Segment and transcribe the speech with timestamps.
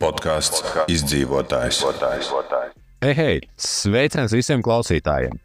[0.00, 1.82] Podkāsts izdzīvotājs.
[3.04, 3.34] Hei, hei!
[3.60, 5.36] Sveiciens visiem klausītājiem!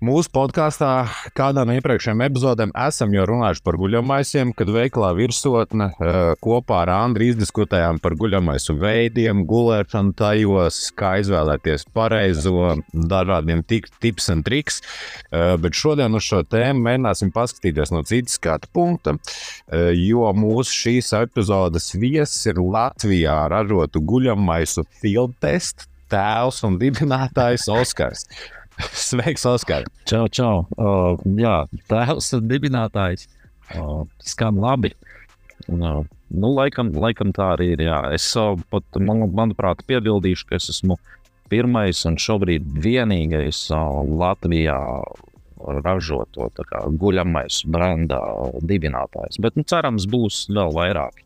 [0.00, 6.20] Mūsu podkāstā, kādā no iepriekšējām epizodēm, esam jau runājuši par guļamaisiem, kad veiklā virsotne eh,
[6.40, 14.40] kopā ar Andru izdiskutējām par guļamaisu veidiem, gulēšanu tajos, kā izvēlēties pareizo, dažādiem tips un
[14.46, 14.80] triks.
[14.80, 19.18] Eh, bet šodien uz šo tēmu mēģināsim paskatīties no citas skatu punkta,
[19.68, 27.68] eh, jo mūsu šīs epizodes viesis ir Latvijā ražotu guļamaisu field test tēls un dibinātājs
[27.68, 28.24] Oskars.
[29.08, 29.86] Sveiks, Oskar!
[30.08, 30.64] Čau, čau!
[30.76, 33.28] Uh, jā, tēvs ir dibinātājs.
[33.76, 34.92] Uh, skan labi.
[35.68, 37.84] Uh, nu, laikam, laikam tā arī ir.
[37.86, 38.02] Jā.
[38.16, 40.98] Es uh, pat, man, manuprāt, piebildīšu, ka es esmu
[41.50, 44.78] pirmais un šobrīd vienīgais uh, Latvijā
[45.60, 46.48] ražoto
[47.00, 48.20] guļamais brendā
[48.64, 49.40] dibinātājs.
[49.44, 51.20] Bet nu, cerams, būs vēl vairāk.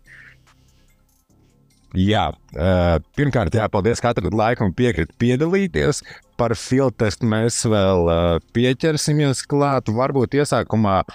[1.95, 6.01] Jā, uh, pirmkārt, jā, paldies, ka atradāt laiku un piekritat piedalīties.
[6.35, 8.23] Par filtestu mēs vēl uh,
[8.57, 9.93] pieķersimies klāt.
[9.95, 11.15] Varbūt iesākumā uh,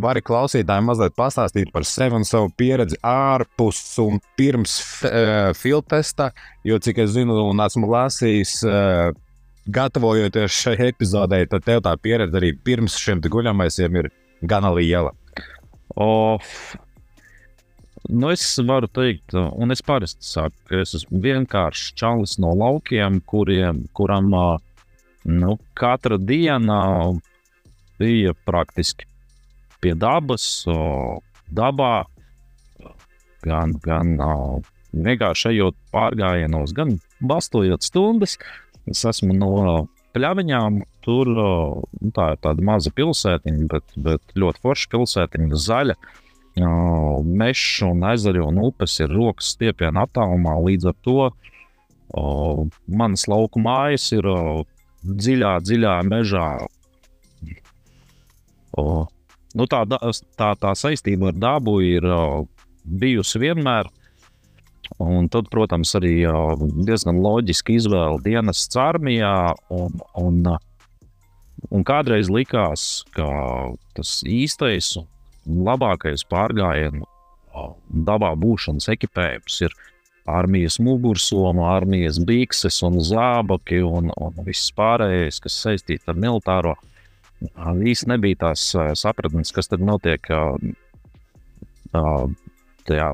[0.00, 4.78] vari klausītājiem mazliet pastāstīt par sevi un savu pieredzi ārpus un pirms
[5.60, 6.30] filtesta.
[6.64, 8.62] Jo, cik es zinu, un esmu lasījis,
[9.68, 14.12] gatavojoties šai epizodei, tad tev tā pieredze arī pirms šiem guļamaisiem ir
[14.48, 15.12] gana liela.
[16.00, 16.40] Oh,
[18.08, 23.18] Nu, es varu teikt, un es parasti saku, ka es esmu vienkārši čalis no laukiem,
[23.28, 24.30] kuriem, kuram
[25.28, 26.78] nu, katra diena
[28.00, 29.04] bija praktiski
[29.82, 30.46] pie dabas,
[31.52, 32.06] dabā,
[33.44, 34.14] gan, gan
[34.96, 38.38] vienkārši ejot pārgājienos, gan bastojot stundas.
[38.88, 39.50] Es esmu no
[40.16, 45.98] pļaviņām, tur nu, tā ir tāda maza pilsētiņa, bet, bet ļoti forša pilsētiņa, zaļa.
[45.98, 46.24] Uh,
[46.60, 50.56] mežs un ezeri un upes ir rokas stiepienā attālumā.
[50.64, 52.24] Līdz ar to o,
[52.86, 54.64] manas lauku mājas ir o,
[55.04, 56.48] dziļā, dziļā mežā.
[58.78, 59.06] O,
[59.54, 62.46] nu tā, tā, tā saistība ar dabu ir o,
[62.84, 63.90] bijusi vienmēr.
[65.04, 69.52] Un tad, protams, arī o, diezgan loģiski izvēle dienas armijā.
[69.74, 70.42] Un, un,
[71.68, 73.28] un kādreiz likās, ka
[73.98, 74.96] tas īstais
[75.46, 77.06] labākais pārgājienu
[78.08, 79.74] dabā būšanas ekipējums ir
[80.28, 86.76] armijas mugursoma, armijas bikses un zābaki un, un viss pārējais, kas saistīts ar militāro.
[87.92, 88.64] Īsti nebija tās
[88.98, 90.26] sapratnes, kas tad notiek
[92.88, 93.10] tajā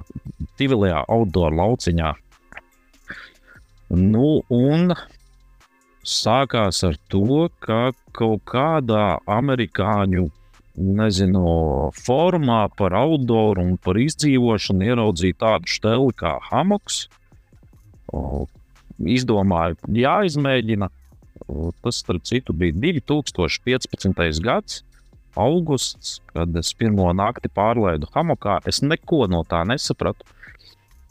[0.58, 2.14] civilajā outdoor lauciņā.
[3.94, 4.94] Nu, un
[6.04, 10.30] sākās ar to, ka kaut kādā amerikāņu
[10.74, 17.04] nezinu, formā par outdoor un par izdzīvošanu ieraudzīju tādu steli kā hamoks.
[18.98, 20.90] Izdomāju, jāizmēģina.
[21.82, 24.40] Tas, starp citu, bija 2015.
[24.42, 24.82] gads,
[25.36, 28.60] augusts, kad es pirmo nakti pārlaidu hamokā.
[28.70, 30.26] Es neko no tā nesapratu.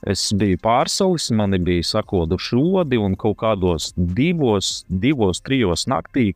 [0.04, 6.34] Es biju pārsalis, man bija sakoduši rodi, un kaut kādos divos, divos trijos naktī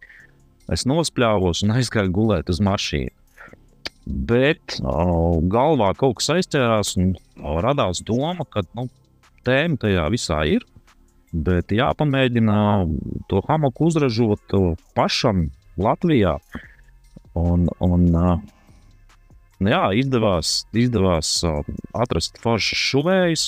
[0.71, 3.16] es nospļāvos un aizgāju gulēt uz mašīnu.
[4.07, 8.87] Bet o, galvā kaut kas aizķērās, un o, radās doma, ka nu,
[9.47, 10.63] tēma tajā visā ir.
[11.31, 12.57] Bet jāpamēģina
[13.27, 14.55] to hamaku uzražot
[14.95, 16.37] pašam Latvijā.
[17.37, 21.33] Un, un, nu, jā, izdevās, izdevās
[21.91, 23.43] atrast foršas šuvējas,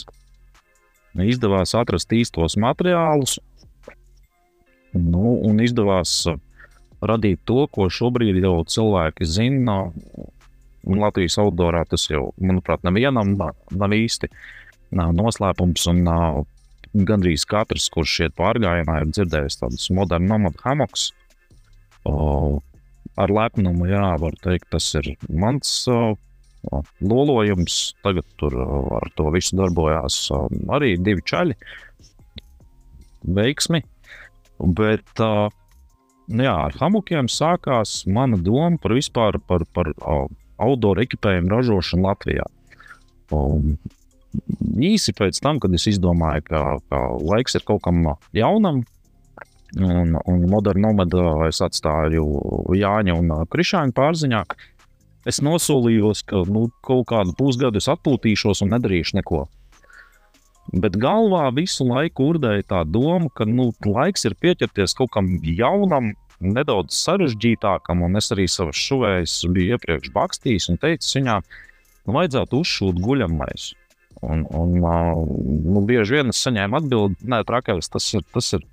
[1.24, 3.40] izdevās atrast īstos materiālus,
[4.94, 6.26] nu, un izdevās
[7.00, 9.80] radīt to, ko šobrīd jau cilvēki zina
[10.90, 14.30] Un Latvijas outdoorā tas jau, manuprāt, nevienam nav īsti
[14.96, 15.86] nav noslēpums.
[15.92, 16.46] Un, nav,
[16.94, 21.10] gandrīz katrs, kurš šeit pārgājienā, ir dzirdējis tādus modernu nomadu hamoks.
[22.08, 22.62] O,
[23.20, 26.16] ar lepnumu, jā, var teikt, tas ir mans o,
[27.04, 27.94] lolojums.
[28.06, 28.58] Tagad tur
[29.00, 31.58] ar to visu darbojās o, arī divi čaļi.
[33.36, 33.84] Veiksmi.
[34.80, 35.48] Bet, uh,
[36.28, 40.26] jā, ar hamukiem sākās mana doma par vispār par, par, par
[40.60, 42.46] outdoor ekipējumu ražošanu Latvijā.
[43.36, 43.78] Un
[44.78, 48.02] īsi pēc tam, kad es izdomāju, ka, ka laiks ir kaut kam
[48.36, 48.84] jaunam,
[49.78, 52.26] un, un modernu nomadu es atstāju
[52.78, 54.44] Jāņa un Krišāņa pārziņā,
[55.30, 59.46] es nosolījos, ka nu, kaut kādu pusgadu es atpūtīšos un nedarīšu neko.
[60.70, 66.14] Bet galvā visu laiku urdēja tā doma, ka nu, laiks ir pieķerties kaut kam jaunam,
[66.40, 71.46] nedaudz sarežģītākam, un es arī savas šuvējas biju iepriekš bakstījis un teicis viņām,
[72.08, 73.74] nu, vajadzētu uzšūt guļamais.
[74.26, 78.66] Un, un, nu, bieži vien es saņēmu atbildi, nē, trakais, tas ir, tas ir,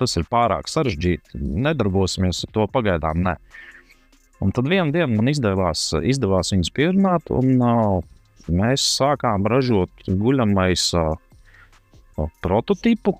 [0.00, 1.40] tas ir pārāk sarežģīti.
[1.66, 3.20] Nedarbosimies ar to pagaidām.
[3.26, 3.36] Nē.
[4.44, 8.00] Un tad vienā dienā man izdevās, izdevās viņus pierunāt, un uh,
[8.52, 11.14] mēs sākām ražot guļamais uh,
[12.44, 13.18] prototipu.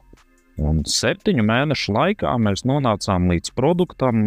[0.57, 4.23] Un septiņu mēnešu laikā mēs nonācām līdz produktam,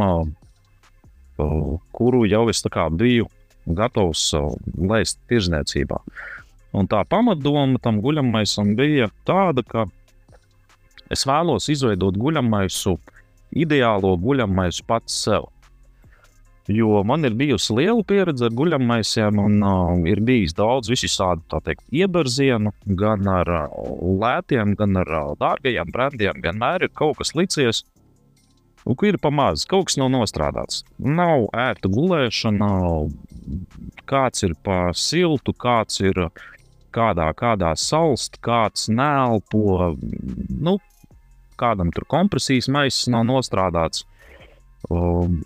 [1.95, 2.61] kuru jau es
[2.91, 3.29] biju
[3.65, 4.33] gatavs
[4.77, 5.97] laist tirzniecībā.
[6.73, 9.87] Un tā pamatdoma tam guļamaisam bija tāda, ka
[11.09, 12.99] es vēlos izveidot guļamaisu,
[13.57, 15.49] ideālo guļamaisu pats sev.
[16.69, 21.81] Jo man ir bijusi liela pieredze ar guļamaisiem, un uh, ir bijis daudz visādi teikt,
[21.89, 26.43] ieberzienu, gan ar uh, lētiem, gan ar uh, dārgajiem brendiem.
[26.45, 27.81] Vienmēr ir kaut kas licies,
[28.85, 30.83] un kur ir pamazs, kaut kas nav nostrādāts.
[31.01, 32.69] Nav ērta gulēšana,
[34.05, 36.27] kāds ir pa siltu, kāds ir
[36.93, 39.95] kādā, kādā salst, kāds nelpo.
[40.53, 40.77] Nu,
[41.57, 44.05] kādam tur kompresijas maisa nav nostrādāts.
[44.89, 45.41] Um,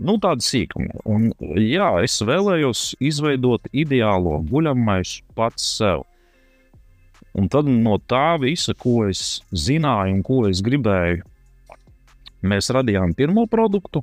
[0.00, 1.02] nu, tāda sīkuma.
[1.08, 1.30] Un,
[1.60, 6.06] jā, es vēlējos izveidot ideālo guļamais pats sev.
[7.38, 11.22] Un tad no tā visa, ko es zināju un ko es gribēju,
[12.42, 14.02] mēs radījām pirmo produktu.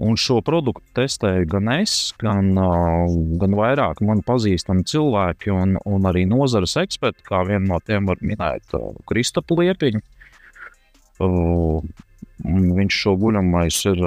[0.00, 2.54] Un šo produktu testēju gan es, gan,
[3.42, 8.22] gan vairāk man pazīstami cilvēki, un, un arī nozares eksperti, kā vienu no tiem var
[8.24, 8.72] minēt
[9.10, 10.00] Kristapu Liepiņu.
[12.50, 14.00] Viņš šo guļamais ir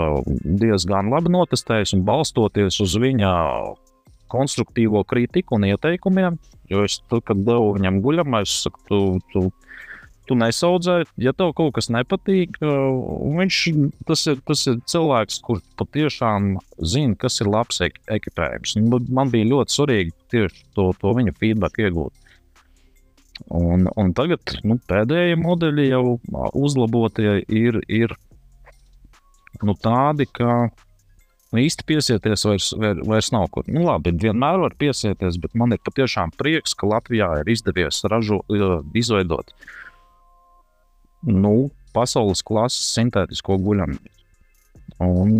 [0.63, 3.31] diezgan labi notestējis un balstoties uz viņa
[4.33, 6.39] konstruktīvo kritiku un ieteikumiem.
[6.71, 9.01] Jo es, tad, kad devu viņam guļamais, saku, tu,
[9.33, 9.49] tu
[10.27, 12.59] tu nesaudzē, ja tev kaut kas nepatīk.
[12.61, 13.59] Viņš
[14.07, 18.77] tas ir, tas ir cilvēks, kurš patiešām zina, kas ir labs ekipējums.
[19.09, 22.13] Man bija ļoti svarīgi tieši to, to viņa feedback iegūt.
[23.53, 26.03] Un, un tagad nu, pēdējie modeļi jau
[26.53, 28.13] uzlabotie ir, ir
[29.65, 30.69] nu, tādi, ka
[31.53, 32.71] īsti piesieties vairs,
[33.05, 33.67] vairs nav kur.
[33.69, 38.41] Nu, labi, vienmēr var piesieties, bet man ir patiešām prieks, ka Latvijā ir izdevies ražo,
[38.97, 39.71] izveidot uh,
[41.23, 44.11] nu, pasaules klases sintētisko guļamnieku.
[45.03, 45.39] Un,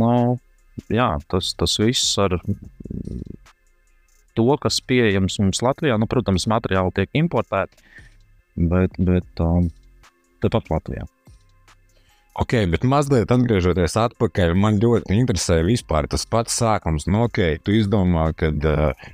[0.92, 2.38] jā, tas, tas viss ar
[4.38, 8.00] to, kas pieejams mums Latvijā, nu, protams, materiāli tiek importēti,
[8.72, 9.70] bet, bet um,
[10.44, 11.08] tepat Latvijā.
[12.34, 17.06] Ok, bet mazliet atgriežoties atpakaļ, man ļoti interesē vispār tas pats sākums.
[17.06, 19.12] Nu, ok, tu izdomā, ka uh,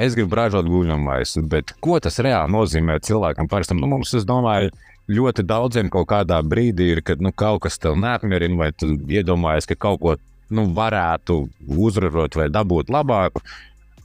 [0.00, 3.82] es gribu ražot guļamais, bet ko tas reāli nozīmē cilvēkam parastam?
[3.84, 4.72] Nu, mums, es domāju,
[5.12, 9.68] ļoti daudziem kaut kādā brīdī ir, kad nu, kaut kas tev neapmierina, vai tu iedomājies,
[9.68, 10.16] ka kaut ko
[10.48, 13.44] nu, varētu uzvarot vai dabūt labāku.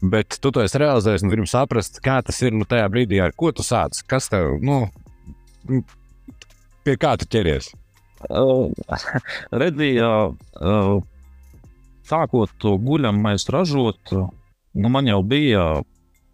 [0.03, 3.31] Bet tu to esi realizējis un gribi saprast, kā tas ir nu, tajā brīdī, ar
[3.31, 4.03] ko tu sāc.
[4.07, 4.83] Kas tev, nu,
[6.83, 7.71] pie kā tu ķeries?
[8.27, 8.67] Uh,
[12.09, 15.63] sākot to guļamais ražot, nu, man jau bija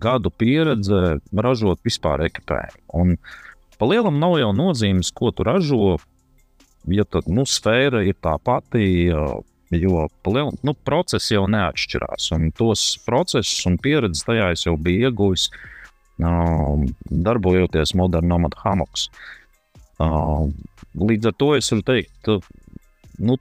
[0.02, 2.82] gadu pieredze ražot vispār ekipējumu.
[2.98, 3.46] Un, uh,
[3.78, 5.98] Pa lielam nav jau nozīmes, ko tu ražo.
[6.92, 12.30] Ja tad nu, sfēra ir tā pati, jo lielam, nu, process jau neatšķirās.
[12.60, 15.50] Tos procesus un pieredzi tajā es jau biju ieguvis,
[17.28, 19.10] darbojoties modernā Nomad Hamoks.
[20.00, 22.32] Līdz ar to es varu teikt,
[23.24, 23.38] nu,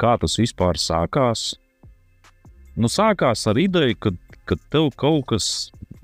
[0.00, 1.54] kā tas vispār sākās.
[2.76, 4.12] Nu, sākās ar ideju, ka,
[4.50, 5.48] ka tev kaut kas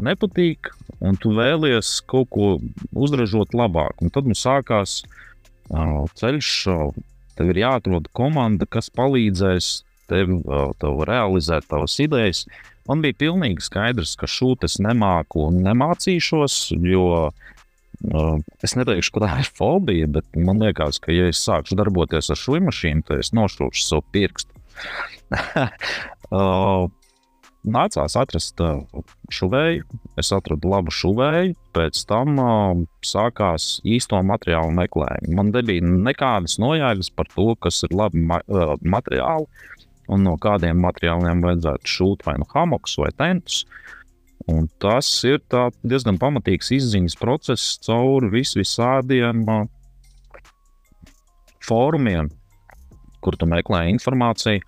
[0.01, 0.71] nepatīk,
[1.05, 2.51] un tu vēlies kaut ko
[2.97, 4.01] uzražot labāk.
[4.01, 6.91] Un tad mums sākās uh, ceļš, uh,
[7.37, 9.73] tev ir jāatrod komanda, kas palīdzēs
[10.11, 12.47] tev, uh, tev realizēt tavas idejas.
[12.89, 17.51] Man bija pilnīgi skaidrs, ka šūtas nemāku un nemācīšos, jo uh,
[18.65, 22.41] es neteikšu, ka tā ir fobija, bet man liekas, ka, ja es sākšu darboties ar
[22.41, 24.57] šo mašīnu, tad es nošūšu savu pirkstu.
[26.33, 26.89] uh,
[27.65, 28.81] nācās atrast uh,
[29.33, 29.85] šuvēju.
[30.21, 35.37] Es atradu labu šuvēju, pēc tam uh, sākās īsto materiālu meklējumi.
[35.37, 39.47] Man nebija nekādas nojāgas par to, kas ir labi ma uh, materiāli
[40.11, 43.65] un no kādiem materiāliem vajadzētu šūt vai nu hamoks vai tentus.
[44.49, 45.43] Un tas ir
[45.85, 49.67] diezgan pamatīgs izziņas process cauri vis visādiem uh,
[51.65, 52.31] fórumiem,
[53.21, 54.65] kur tu meklē informāciju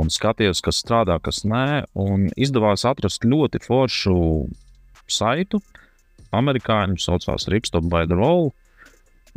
[0.00, 1.84] un skaties, kas strādā, kas nē.
[1.94, 4.16] Un izdevās atrast ļoti foršu
[5.10, 5.60] saitu.
[6.34, 8.50] Amerikāņu saucās Ripstop by the Roll.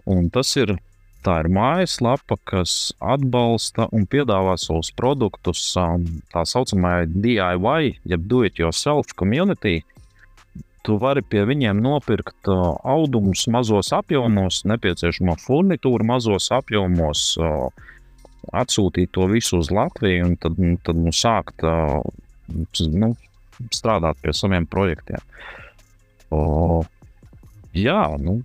[0.09, 0.77] Un tas ir,
[1.27, 8.43] tā ir mājaslapa, kas atbalsta un piedāvā savus produktus um, tā saucamajai DIY, jeb do
[8.47, 9.83] it yourself community.
[10.87, 17.67] tu vari pie viņiem nopirkt uh, audumus mazos apjomos, nepieciešamo furnitūru mazos apjomos, uh,
[18.55, 20.55] atsūtīt to visu uz Latviju un tad,
[20.87, 21.99] tad nu, sākt uh,
[23.03, 23.09] nu,
[23.75, 25.19] strādāt pie saviem projektiem.
[26.31, 26.39] O,
[27.81, 28.39] jā, nu,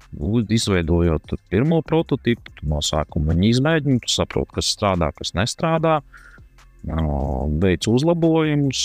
[0.52, 6.00] izveidojot pirmo prototypu, no sākuma viņi izmēģina, tu saproti, kas strādā, kas nestrādā,
[7.62, 8.82] veic uzlabojumus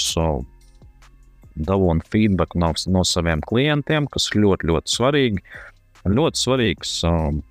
[1.58, 5.44] dabūnu feedback no, no saviem klientiem, kas ļoti, ļoti svarīgi.
[6.08, 7.42] Ļoti svarīgs um,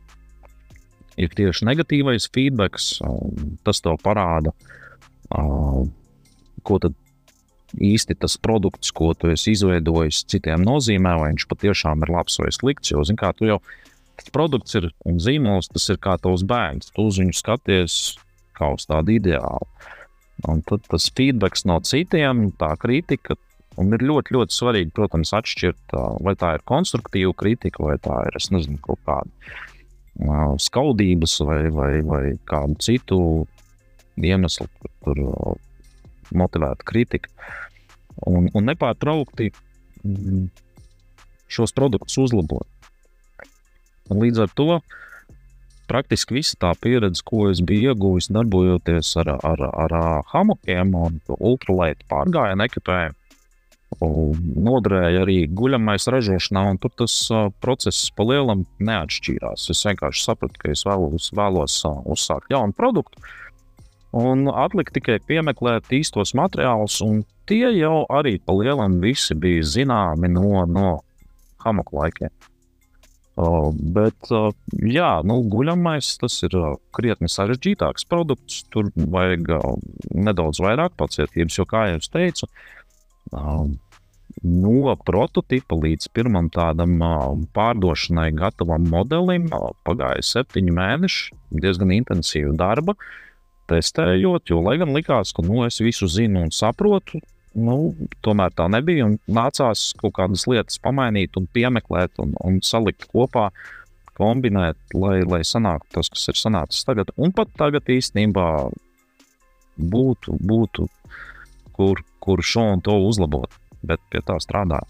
[1.20, 2.78] ir tieši negatīvais feedback.
[3.04, 4.54] Um, tas tev parāda,
[5.34, 5.90] um,
[6.66, 6.94] ko tad
[7.74, 12.52] īsti tas produkts, ko tu esi izveidojis, citiem nozīmē, vai viņš patiešām ir labs vai
[12.54, 12.92] slikts.
[12.94, 13.60] Jo, zin, kā tu jau
[14.16, 16.92] tas produkts ir un zīmols, tas ir kā tavs bērns.
[16.94, 17.98] Tu uz viņu skaties
[18.56, 19.66] kā uz tādu ideālu.
[20.48, 23.36] Un tad tas feedback no citiem, tā kritika,
[23.76, 28.38] Un ir ļoti, ļoti svarīgi, protams, atšķirt, vai tā ir konstruktīva kritika, vai tā ir
[28.54, 33.18] nezinu, kaut kāda skaudības, vai, vai, vai kādu citu
[34.16, 34.68] iemeslu,
[35.04, 35.20] tur
[36.34, 37.30] motivēta kritika.
[38.26, 40.46] Un, un nepārtraukti mm,
[41.52, 42.66] šos produktus uzlabot.
[44.10, 44.80] Un līdz ar to
[45.90, 51.20] praktiski visa tā pieredze, ko es biju ieguvis darbojoties ar, ar, ar, ar hamokiem un
[51.36, 53.22] ultralaitu pārgājienu ekipējumu,
[54.66, 59.68] noderēja arī guļamais ražošanā, un tur tas uh, process pa lielam neatšķīrās.
[59.70, 63.22] Es vienkārši sapratu, ka es vēlos, vēlos uh, uzsākt jaunu produktu,
[64.16, 70.30] un atlika tikai piemeklēt īstos materiālus, un tie jau arī pa lielam visi bija zināmi
[70.32, 70.90] no, no
[71.64, 72.32] hamoku laikiem.
[73.36, 74.48] Uh, bet, uh,
[74.88, 78.62] jā, nu, guļamais tas ir uh, krietni sarežģītāks produkts.
[78.72, 79.74] Tur vajag uh,
[80.16, 82.48] nedaudz vairāk pacietības, jo, kā jau teicu,
[83.36, 83.66] uh,
[84.46, 86.96] no prototypa līdz pirmam tādam
[87.56, 89.50] pārdošanai gatavam modelim
[89.84, 92.96] pagāja septiņi mēneši, diezgan intensīva darba,
[93.70, 97.20] testējot, jo, lai gan likās, ka nu, es visu zinu un saprotu,
[97.56, 97.78] nu,
[98.26, 99.08] tomēr tā nebija.
[99.26, 103.50] Nācās kaut kādas lietas pamainīt, un piemeklēt un, un salikt kopā,
[104.16, 107.12] kombinēt, lai, lai sanāktu tas, kas ir sanācis tagad.
[107.20, 108.48] Un pat tagad īstenībā
[109.76, 110.88] būtu, būtu
[111.76, 113.52] kur, kur šo un to uzlabot
[113.86, 114.82] bet pie tā strādā.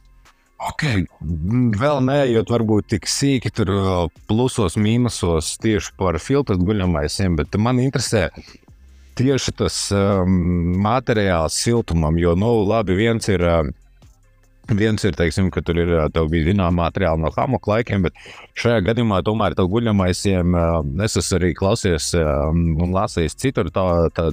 [0.71, 1.05] Okay.
[1.77, 3.71] Vēl neejot, varbūt tik sīki tur
[4.29, 8.31] plusos, mīnusos tieši par filtru guļamaisiem, bet man interesē
[9.17, 12.19] tieši tas um, materiāls siltumam.
[12.21, 13.43] Jo, nu, labi, viens ir.
[13.43, 13.75] Uh,
[14.67, 15.91] Viens ir, teiksim, ka tur ir
[16.31, 18.17] bija zināma materiāla no hamoka laikiem, bet
[18.59, 20.57] šajā gadījumā tomēr tev guļamaisiem,
[21.05, 23.85] es esmu arī klausies un lasījis citur, tā,
[24.17, 24.25] tā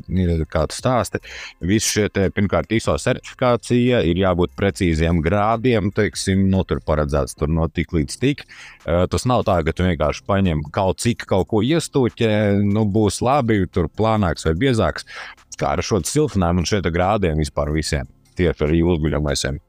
[0.49, 1.21] kā tu stāsti.
[1.61, 7.53] Visi šie, te, pirmkārt, ISO certifikācija ir jābūt precīziem grādiem, teiksim, nu, tur paredzēts tur
[7.53, 8.41] no tik līdz tik.
[8.83, 12.33] Tas nav tā, ka tu vienkārši paņem kaut cik kaut ko iestūķē,
[12.73, 15.05] nu, būs labi, tur plānāks vai biezāks.
[15.61, 19.61] Kā ar šo siltinājumu un šiem grādiem vispār visiem tieši ar jūlu guļamaisiem.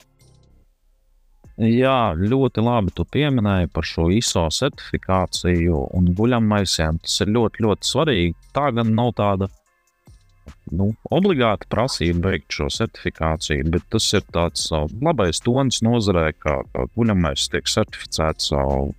[1.54, 6.98] Jā, ļoti labi tu pieminēji par šo ISO certifikāciju un guļammaisiem.
[7.04, 8.34] Tas ir ļoti, ļoti svarīgi.
[8.56, 9.48] Tā gan nav tāda
[10.74, 16.58] nu, obligāta prasība veikt šo certifikāciju, bet tas ir tāds uh, labais tonis nozarē, kā,
[16.74, 18.90] kā guļamais tiek certificēts uh,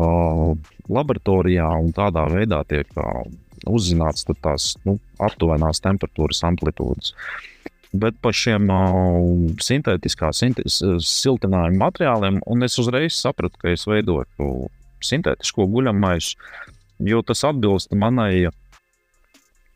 [0.00, 0.50] uh,
[0.88, 3.26] laboratorijā un tādā veidā tiek uh,
[3.68, 7.12] uzzināts tās nu, aptuvenās temperatūras amplitūdas.
[7.12, 7.53] Uh,
[7.94, 14.68] bet par šiem uh, sintētiskā sintēs, siltinājuma materiāliem, es uzreiz sapratu, ka es veidoju
[15.04, 16.38] sintētisko guļamaisu,
[17.04, 18.48] jo tas atbilst manai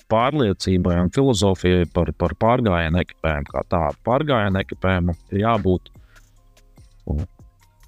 [0.08, 3.50] pārliecībai un filozofijai par, par pārgājienu ekipējumu.
[3.52, 5.90] Kā tādu pārgājienu ekipējumu ir jābūt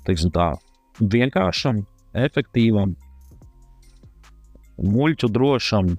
[0.07, 0.53] teiksim, tā,
[1.01, 1.85] vienkāršam,
[2.17, 2.95] efektīvam,
[4.81, 5.95] muļķu drošam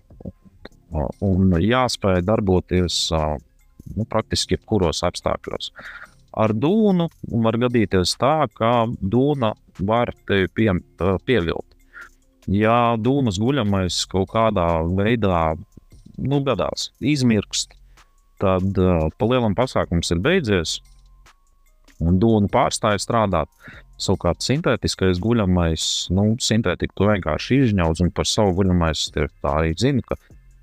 [1.23, 2.97] un jāspēj darboties
[3.97, 5.71] nu, praktiski jebkuros apstākļos.
[6.31, 7.09] Ar dūnu
[7.43, 9.51] var gadīties tā, ka dūna
[9.83, 10.69] var tevi pie,
[11.27, 11.67] pievilt.
[12.51, 14.67] Ja dūnas guļamais kaut kādā
[14.97, 15.41] veidā
[16.17, 17.75] nu, gadās izmirkst,
[18.41, 20.79] tad uh, palielam pasākums ir beidzies,
[22.01, 23.49] un dūna pārstāja strādāt.
[24.01, 25.83] Savukārt, sintētiskais guļamais,
[26.15, 30.17] nu, sintētika to vienkārši izņauc, un par savu guļamais tā arī zina, ka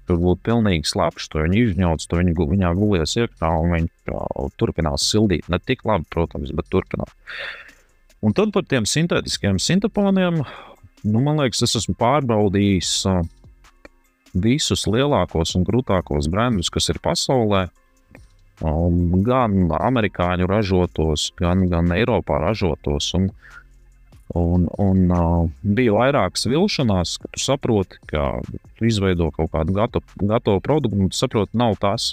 [0.09, 4.49] tur būtu pilnīgi slapjš, to viņi izņauc, to viņi viņā gulies iekšā un viņi uh,
[4.61, 5.49] turpinās sildīt.
[5.53, 7.13] Ne tik labi, protams, bet turpinās.
[8.25, 10.41] Un tad par tiem sintētiskiem sinteponiem,
[11.07, 13.21] nu, man liekas, es esmu pārbaudījis uh,
[14.35, 17.69] visus lielākos un grūtākos brendus, kas ir pasaulē.
[19.23, 23.13] gan amerikāņu ražotos, gan, gan Eiropā ražotos.
[23.15, 23.29] Un,
[24.37, 28.43] Un, un uh, bija vairākas vilšanās, ka tu saproti, ka
[28.77, 32.13] tu izveido kaut kādu gatavu, gatavu produktu, un tu saproti, nav tas.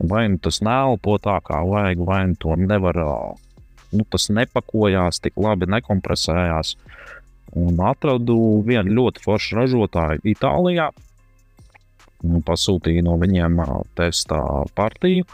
[0.00, 5.22] Vai nu tas nelpo tā, kā vajag, vai nu to nevar, uh, nu, tas nepakojās
[5.24, 6.74] tik labi, nekompresējās.
[7.56, 10.90] Un atradu vienu ļoti foršu ražotāju Itālijā.
[12.20, 14.42] Pasūtīju no viņiem uh, testa
[14.76, 15.24] partiju,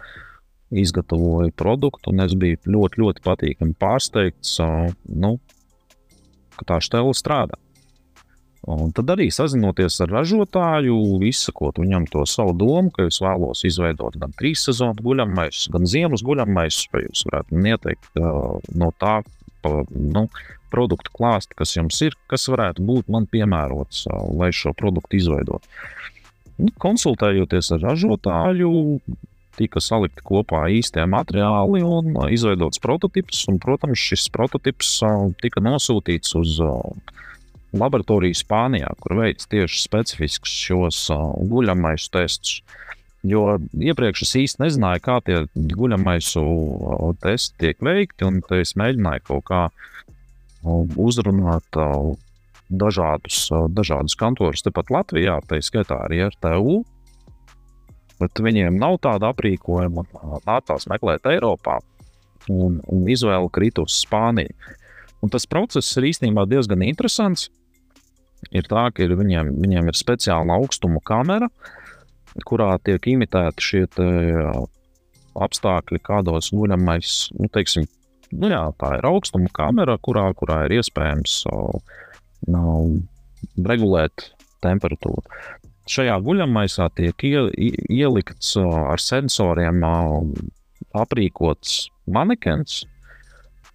[0.71, 4.55] izgatavoju produktu, un es biju ļoti, ļoti patīkami pārsteigts.
[4.63, 5.35] Uh, nu,
[6.59, 7.59] ka tā stela strādā.
[8.67, 10.97] Un tad arī sazinoties ar ražotāju,
[11.29, 16.25] izsakot viņam to savu domu, ka es vēlos izveidot gan trīs sezonu guļamais, gan ziemas
[16.27, 18.21] guļamais, vai jūs varētu ieteikt
[18.75, 19.21] no tā
[19.95, 20.27] nu,
[20.75, 25.71] produktu klāsta, kas jums ir, kas varētu būt man piemērots, lai šo produktu izveidotu.
[26.59, 28.73] Nu, konsultējoties ar ražotāju,
[29.57, 33.45] tika salikti kopā īstie materiāli un uh, izveidots prototyps.
[33.51, 36.81] Un, protams, šis prototyps uh, tika nosūtīts uz uh,
[37.77, 41.01] laboratoriju Spānijā, kur veids tieši specifiskus šos
[41.51, 42.61] guļamais testus.
[43.27, 46.43] Jo iepriekš es īsti nezināju, kā tie guļamaisu
[47.25, 49.63] testi tiek veikti, un es mēģināju kaut kā
[50.95, 51.79] uzrunāt
[52.71, 53.41] dažādus,
[53.75, 56.85] dažādus kantorus tepat Latvijā, tā skaitā arī ar TU
[58.21, 60.07] bet viņiem nav tāda aprīkojuma.
[60.47, 61.79] Nācās meklēt Eiropā,
[62.53, 64.55] un, un izvēle krita uz Spāniju.
[65.25, 67.49] Un tas process ir īstenībā diezgan interesants.
[68.55, 71.49] Ir tā, ka ir viņiem, viņiem ir speciāla augstuma kamera,
[72.47, 74.09] kurā tiek imitēti šie te,
[75.43, 77.87] apstākļi, kādos guļamais, nu, teiksim,
[78.37, 81.97] nu jā, tā ir augstuma kamera, kurā, kurā ir iespējams uh,
[83.67, 84.31] regulēt
[84.65, 85.25] temperatūru.
[85.87, 89.85] Šajā guļamaisā tiek ielikts ar sensoriem
[90.97, 91.77] aprīkots
[92.11, 92.81] manekens,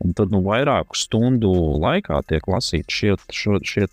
[0.03, 3.87] un tad nu, vairāku stundu laikā tiek lasīti šie, šo, šie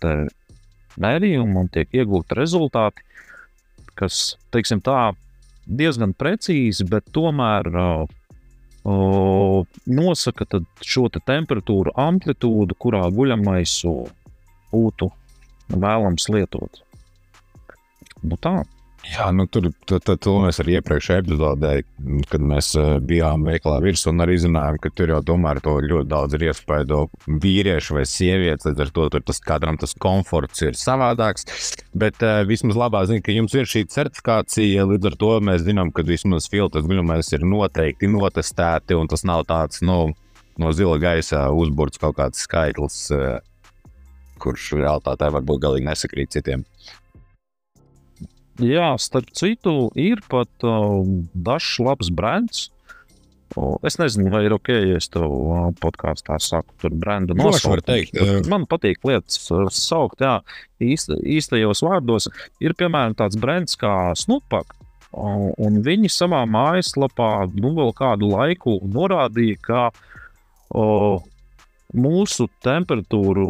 [0.99, 3.05] mērījumi un tiek iegūti rezultāti,
[3.99, 5.13] kas, teiksim tā,
[5.69, 8.03] diezgan precīzi, bet tomēr uh,
[8.89, 10.47] uh, nosaka
[10.81, 13.95] šo te temperatūru amplitūdu, kurā guļamaisu
[14.73, 15.11] būtu
[15.69, 16.83] vēlams lietot.
[18.23, 18.59] Nu tā.
[19.07, 21.71] Jā, nu tur to mēs arī iepriekšējā epizodē,
[22.27, 26.09] kad mēs uh, bijām veiklā virsū un arī zinājām, ka tur jau tomēr to ļoti
[26.11, 27.05] daudz ir iespēja
[27.45, 28.67] vīriešu vai sievietes.
[28.67, 31.47] Līdz ar to tas katram tas komforts ir savādāks.
[31.95, 35.93] Bet uh, vismaz labā ziņa, ka jums ir šī certifikācija, līdz ar to mēs zinām,
[35.95, 40.09] ka vismaz filtrs guļamais ir noteikti notestēti un tas nav tāds nu,
[40.59, 43.39] no zila gaisa uzbūrts kaut kāds skaitlis, uh,
[44.43, 46.67] kurš realitātē varbūt galīgi nesakrīt citiem.
[48.59, 50.99] Jā, starp citu, ir pat uh,
[51.33, 52.67] dažs labs brands.
[53.57, 58.03] Uh, es nezinu, vai ir ok, ja es to uh, podkāstā saku, tur brenda nosaukumu.
[58.13, 60.35] Uh, man patīk lietas uh, saukt, jā,
[60.83, 62.29] īsta, īstajos vārdos.
[62.61, 64.77] Ir piemēram tāds brands kā Snupaka.
[65.09, 69.83] Uh, un viņi savā mājaslapā nu, vēl kādu laiku norādīja, ka
[71.95, 73.45] mūsu temperatūru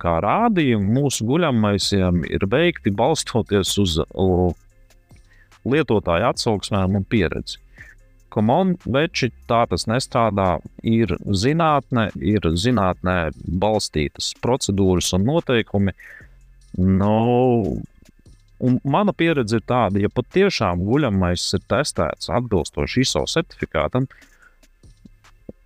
[0.00, 3.98] kā, rādījumi mūsu guļamaisiem ir veikti balstoties uz
[5.68, 7.60] lietotāju atsauksmēm un pieredzi.
[8.30, 10.60] Komanveči tā tas nestrādā.
[10.86, 15.96] Ir zinātne, ir zinātnē balstītas procedūras un noteikumi.
[16.78, 17.16] No,
[18.62, 24.29] un mana pieredze ir tāda, ja patiešām guļamais ir testēts atbilstoši ISO certifikātam, tad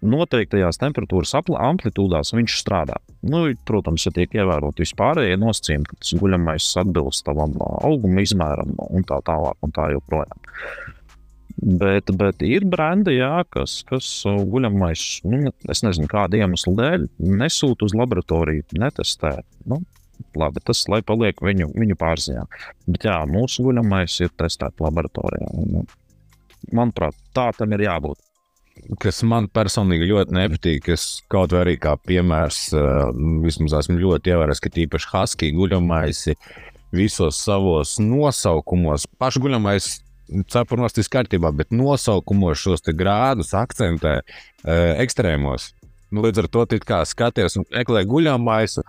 [0.05, 2.99] noteiktajās temperatūras amplitūdās viņš strādā.
[3.27, 9.07] Nu, protams, ja tiek ievērot vispārējie nosacījumi, ka tas guļamais atbilst tavam auguma izmēram un
[9.09, 10.45] tā tālāk un tā joprojām.
[11.55, 17.07] Bet, bet ir brendi, jā, kas, kas guļamais, nu, es nezinu, kāda iemesla dēļ,
[17.41, 19.37] nesūta uz laboratoriju, netestē.
[19.71, 19.79] Nu,
[20.37, 22.45] labi, tas lai paliek viņu, viņu pārziņā.
[22.91, 25.53] Bet jā, mūsu guļamais ir testēts laboratorijā.
[25.55, 25.87] Un,
[26.75, 28.19] manuprāt, tā tam ir jābūt
[29.01, 30.89] kas man personīgi ļoti nepatīk.
[30.95, 33.11] Es kaut vai arī kā piemērs, uh,
[33.45, 36.37] vismaz esmu ļoti ievērojis, ka tīpaši Husky guļamaisi
[36.95, 39.89] visos savos nosaukumos, pašu guļamais
[40.51, 45.73] cepurnos ir kārtībā, bet nosaukumos šos grādus akcentē uh, ekstrēmos.
[46.15, 48.85] Nu, līdz ar to tu kā skaties un meklē guļamaisu.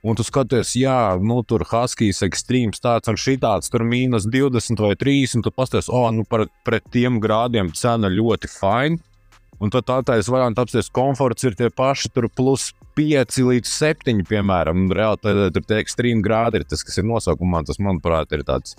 [0.00, 4.94] Un tu skaties, jā, nu, tur Huskies ekstrēms tāds un šitāds, tur mīnus 20 vai
[4.96, 5.44] 30.
[5.44, 9.09] Tu pasties, o, oh, nu, par, pret tiem grādiem cena ļoti fina.
[9.60, 14.22] Un tad tā taisa variants apsties komforts ir tie paši tur plus 5 līdz 7,
[14.28, 14.88] piemēram.
[14.96, 17.62] Reāli tad, tur tie ekstrēmi grādi ir tas, kas ir nosaukumā.
[17.68, 18.76] Tas, manuprāt, ir tāds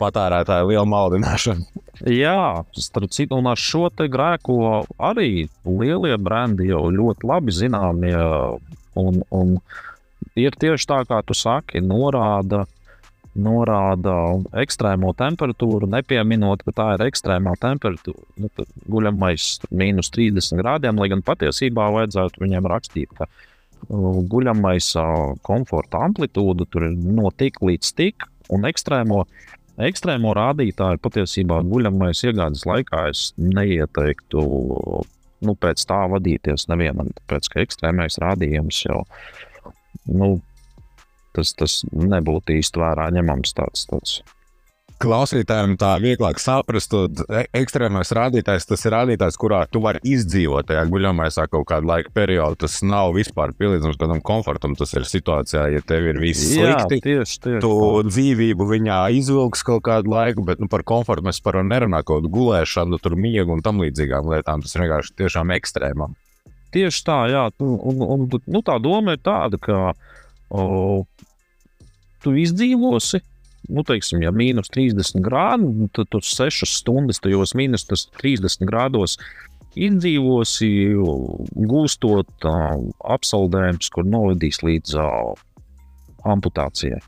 [0.00, 1.84] patērētāja liela maldināšana.
[2.06, 4.56] Jā, starp citu, un ar šo grēku
[4.96, 8.16] arī lielie brendi jau ļoti labi zināmie.
[9.00, 9.56] Un, un
[10.38, 12.64] ir tieši tā, kā tu saki, norāda
[13.38, 14.14] norāda
[14.58, 18.24] ekstrēmo temperatūru, nepieminot, ka tā ir ekstrēmā temperatūra.
[18.42, 18.50] Nu,
[18.90, 26.02] guļamais mīnus 30 grādiem, lai gan patiesībā vajadzētu viņiem rakstīt, ka uh, guļamais uh, komforta
[26.08, 29.22] amplitūda tur ir no tik līdz tik, un ekstrēmo,
[29.86, 34.44] ekstrēmo rādītāju patiesībā guļamais iegādes laikā es neieteiktu
[35.46, 39.04] nu, pēc tā vadīties nevienam, tāpēc ka ekstrēmais rādījums jau.
[40.10, 40.34] Nu,
[41.36, 43.88] tas, tas nebūtu īsti vērā ņemams tāds.
[43.90, 44.20] tāds.
[45.00, 50.82] Klausītājiem tā vieglāk saprast, ka ekstrēmais rādītājs tas ir rādītājs, kurā tu vari izdzīvot tajā
[50.92, 52.58] guļamajā kaut kādu laika periodu.
[52.66, 54.74] Tas nav vispār pielīdzināms kādam komfortam.
[54.76, 57.00] Tas ir situācijā, ja tev ir viss slikti.
[57.00, 57.72] Jā, tieši, tieši tu
[58.10, 62.34] dzīvību viņā izvilks kaut kādu laiku, bet nu, par komfortu mēs par nerunājam, kaut kādu
[62.36, 64.60] gulēšanu, tur miegu un tam līdzīgām lietām.
[64.66, 66.12] Tas vienkārši tiešām ekstrēmam.
[66.76, 67.48] Tieši tā, jā.
[67.64, 69.94] Un, un, nu, tā doma ir tāda, ka.
[70.50, 71.04] O,
[72.24, 73.22] tu izdzīvosi.
[73.70, 79.18] Nu, teiksim, ja mīnus 30 grādi, tad tu 6 stundas tajos mīnus 30 grādos
[79.78, 80.70] izdzīvosi,
[81.70, 82.80] gūstot uh,
[83.14, 85.44] apsaldējumus, kur novedīs līdz uh,
[86.26, 86.98] amputācijai.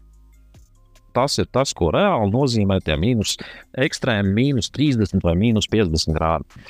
[1.13, 3.35] Tas ir tas, ko reāli nozīmē tie mīnus,
[3.77, 6.63] ekstrēmi mīnus 30 vai mīnus 50 grādi.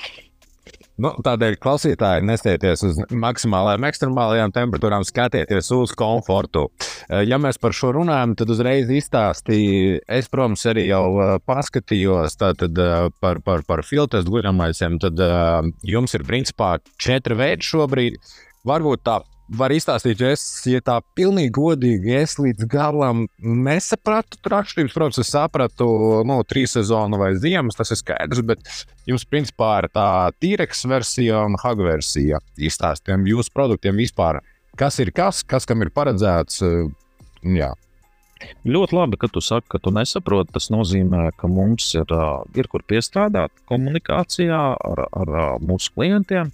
[1.03, 6.69] Nu, tādēļ klausītāji nestieties uz maksimālajām, ekstremālajām temperatūrām, skatieties uz komfortu.
[7.09, 9.99] Eh, ja mēs par šo runājam, tad uzreiz izstāstīju.
[10.07, 15.01] Es, protams, arī jau eh, paskatījos tātad, eh, par, par, par filtru guļamaisiem.
[15.03, 15.19] Tad
[15.89, 18.19] jums ir principā četri veidi šobrīd.
[18.69, 19.19] Varbūt tā
[19.59, 24.95] var izstāstīt, ja es ja tā pilnīgi godīgi es līdz galam nesapratu atšķirības.
[24.97, 25.89] Protams, es sapratu,
[26.29, 28.73] nu, trīs sezonu vai ziemas, tas ir skaidrs, bet
[29.09, 30.07] jums principā ir tā
[30.43, 32.41] tīreks versija un hag versija.
[32.57, 34.41] Izstāstiem jūsu produktiem vispār,
[34.81, 36.63] kas ir kas, kas kam ir paredzēts.
[37.43, 37.73] Jā.
[38.67, 40.51] Ļoti labi, ka tu saki, ka tu nesaproti.
[40.57, 42.11] Tas nozīmē, ka mums ir,
[42.59, 46.51] ir kur piestrādāt komunikācijā ar, ar mūsu klientiem.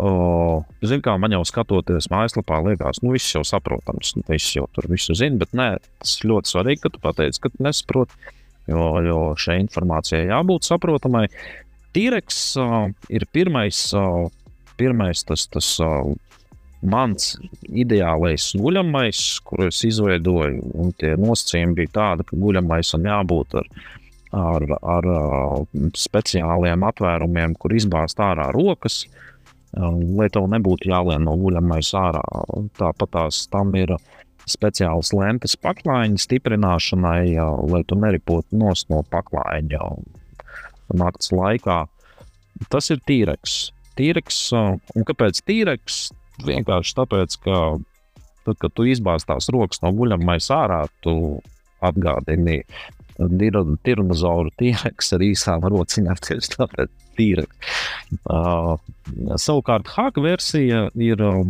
[0.00, 4.88] Ziniet, kā man jau skatoties mājaslapā, liekas, nu viss jau saprotams, nu, viss jau tur
[4.90, 5.68] visu zina, bet nē,
[6.00, 8.32] tas ir ļoti svarīgi, ka tu pateici, ka tu nesaproti,
[8.72, 11.26] jo, jo šai informācijai jābūt saprotamai.
[11.92, 14.30] Tīreks uh, ir pirmais, uh,
[14.80, 16.14] pirmais tas, tas uh,
[16.82, 17.34] mans
[17.68, 23.68] ideālais guļamais, kuru es izveidoju, un tie nosacījumi bija tādi, ka guļamais un jābūt ar,
[24.40, 25.60] ar, ar uh,
[26.00, 29.04] speciāliem atvērumiem, kur izbāzt ārā rokas.
[29.04, 29.28] Uh,
[29.76, 32.22] lai tev nebūtu jālien no guļamais ārā.
[32.78, 33.94] Tāpat tās tam ir
[34.48, 37.36] speciāls lentes paklājiņa stiprināšanai,
[37.70, 39.84] lai tu neripotu nos no paklājiņa
[40.98, 41.84] naktas laikā.
[42.72, 43.72] Tas ir tīreks.
[43.98, 46.02] Tīreks, un kāpēc tīreks?
[46.42, 47.56] Vienkārši tāpēc, ka
[48.46, 51.14] tad, kad tu izbāz tās rokas no guļamais ārā, tu
[51.84, 52.62] atgādini
[53.86, 57.74] Tirnozauru tīreks ar īsām rociņām, tieši tāpēc tīreks.
[58.30, 58.76] Uh,
[59.40, 61.42] savukārt, haka versija ir uh,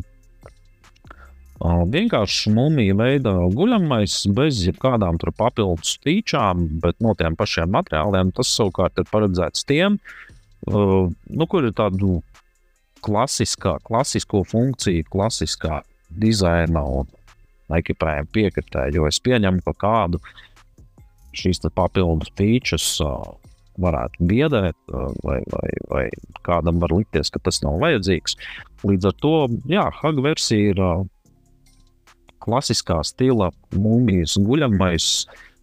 [1.62, 8.34] vienkārši mumija veida guļamais, bez jebkādām papildus featurām, bet no tiem pašiem materiāliem.
[8.36, 9.98] Tas savukārt ir paredzēts tiem,
[10.68, 12.20] uh, nu, kur ir tādu
[13.02, 15.82] klasiskā, klasisko funkciju, klasiskā
[16.22, 17.10] dizaina un
[17.72, 18.98] ekipējuma piekritēju.
[18.98, 20.20] Jo es pieņemu, ka kādu
[21.36, 22.32] šīs papildus
[23.04, 23.22] uh,
[23.80, 24.76] varētu biedēt,
[25.24, 26.04] vai, vai, vai
[26.46, 28.36] kādam var likties, ka tas nav vajadzīgs.
[28.84, 29.34] Līdz ar to,
[29.70, 30.82] jā, Hag versija ir
[32.42, 35.08] klasiskā stila mūmijas guļamais,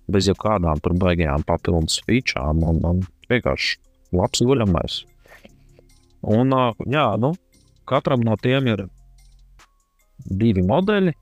[0.09, 3.77] bez jebkādām tur baigajām papildus featurām, un, un vienkārši
[4.15, 5.03] labs guļamais.
[6.29, 6.55] Un,
[6.89, 7.33] jā, nu,
[7.89, 8.87] katram no tiem ir
[10.25, 11.13] divi modeļi.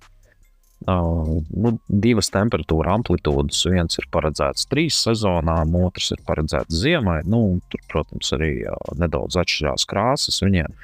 [0.86, 3.64] Nu, divas temperatūra amplitūdas.
[3.68, 7.24] Viens ir paredzēts trīs sezonām, otrs ir paredzēts ziemai.
[7.26, 8.52] Nu, tur, protams, arī
[9.02, 10.40] nedaudz atšķirās krāsas.
[10.46, 10.78] Viņiem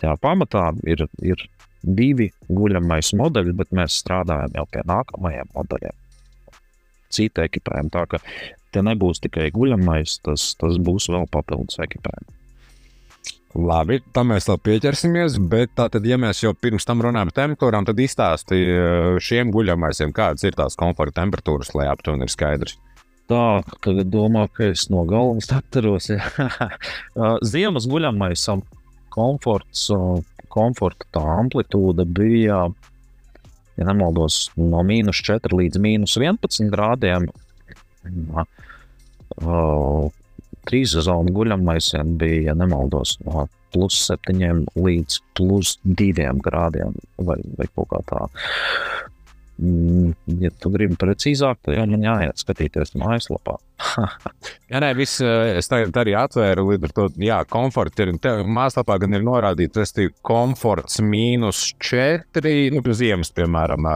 [0.00, 1.44] tā pamatā ir, ir
[1.82, 5.96] divi guļamais modeļi, bet mēs strādājam jau pie nākamajiem modeļiem.
[7.10, 7.92] Cita ekipējuma.
[7.92, 8.24] Tā ka
[8.72, 12.39] te nebūs tikai guļamais, tas, tas būs vēl papildus ekipējums.
[13.50, 17.88] Labi, tam mēs vēl pieķersimies, bet tātad, ja mēs jau pirms tam runājam par temperatūrām,
[17.88, 22.78] tad izstāstīja eh, šiem guļamaisiem, kādas ir tās komforta temperatūras, lai aptuveni ir skaidrs.
[23.30, 26.08] Tā, tagad domā, ka es no galvas atceros.
[27.52, 28.64] Ziemas guļamaisam
[29.14, 29.86] komforts
[30.50, 32.64] komforta tā amplitūda bija,
[33.78, 37.28] ja nemaldos, no mīnus 4 līdz mīnus 11 grādiem.
[39.40, 40.10] Uh,
[40.70, 47.68] trīs zonu guļamaisiem bija, ja nemaldos, no plus 7 līdz plus 2 grādiem vai, vai
[47.74, 48.26] kaut kā tā.
[49.60, 53.58] Mm, ja tu gribi precīzāk, tad jau man jāiet skatīties mājaslapā.
[54.72, 58.14] jā, nē, viss, es tagad arī atvēru, līdz ar to, jā, komforts ir.
[58.48, 63.90] Mājaslapā gan ir norādīts, tas ir komforts mīnus 4, nu, pie ziemas, piemēram,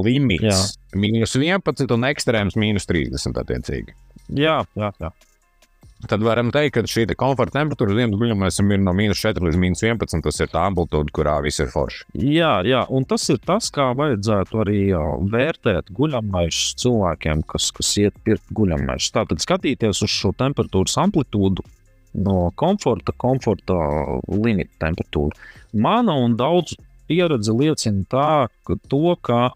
[0.00, 0.48] limits.
[0.48, 1.00] Jā.
[1.04, 3.98] Mīnus 11 un ekstrēms mīnus 30 attiecīgi.
[4.40, 5.12] Jā, jā, jā
[6.08, 9.82] tad varam teikt, ka šī komforta temperatūra ziemas guļamajam ir no minus 4 līdz minus
[9.84, 10.22] 11.
[10.24, 12.06] Tas ir tā amplitūda, kurā viss ir forši.
[12.24, 14.80] Jā, jā, un tas ir tas, kā vajadzētu arī
[15.32, 19.10] vērtēt guļamais cilvēkiem, kas, kas iet pirkt guļamais.
[19.14, 21.66] Tātad skatīties uz šo temperatūras amplitūdu.
[22.20, 23.76] No komforta, komforta
[24.26, 25.36] limita temperatūra.
[25.78, 28.30] Mana un daudzu pieredze liecina tā,
[28.66, 29.50] ka to, ka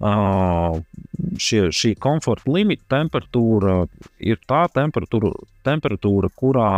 [0.00, 3.84] šie, šī komforta limita temperatūra
[4.18, 5.32] ir tā temperatūra,
[5.66, 6.70] temperatūra kurā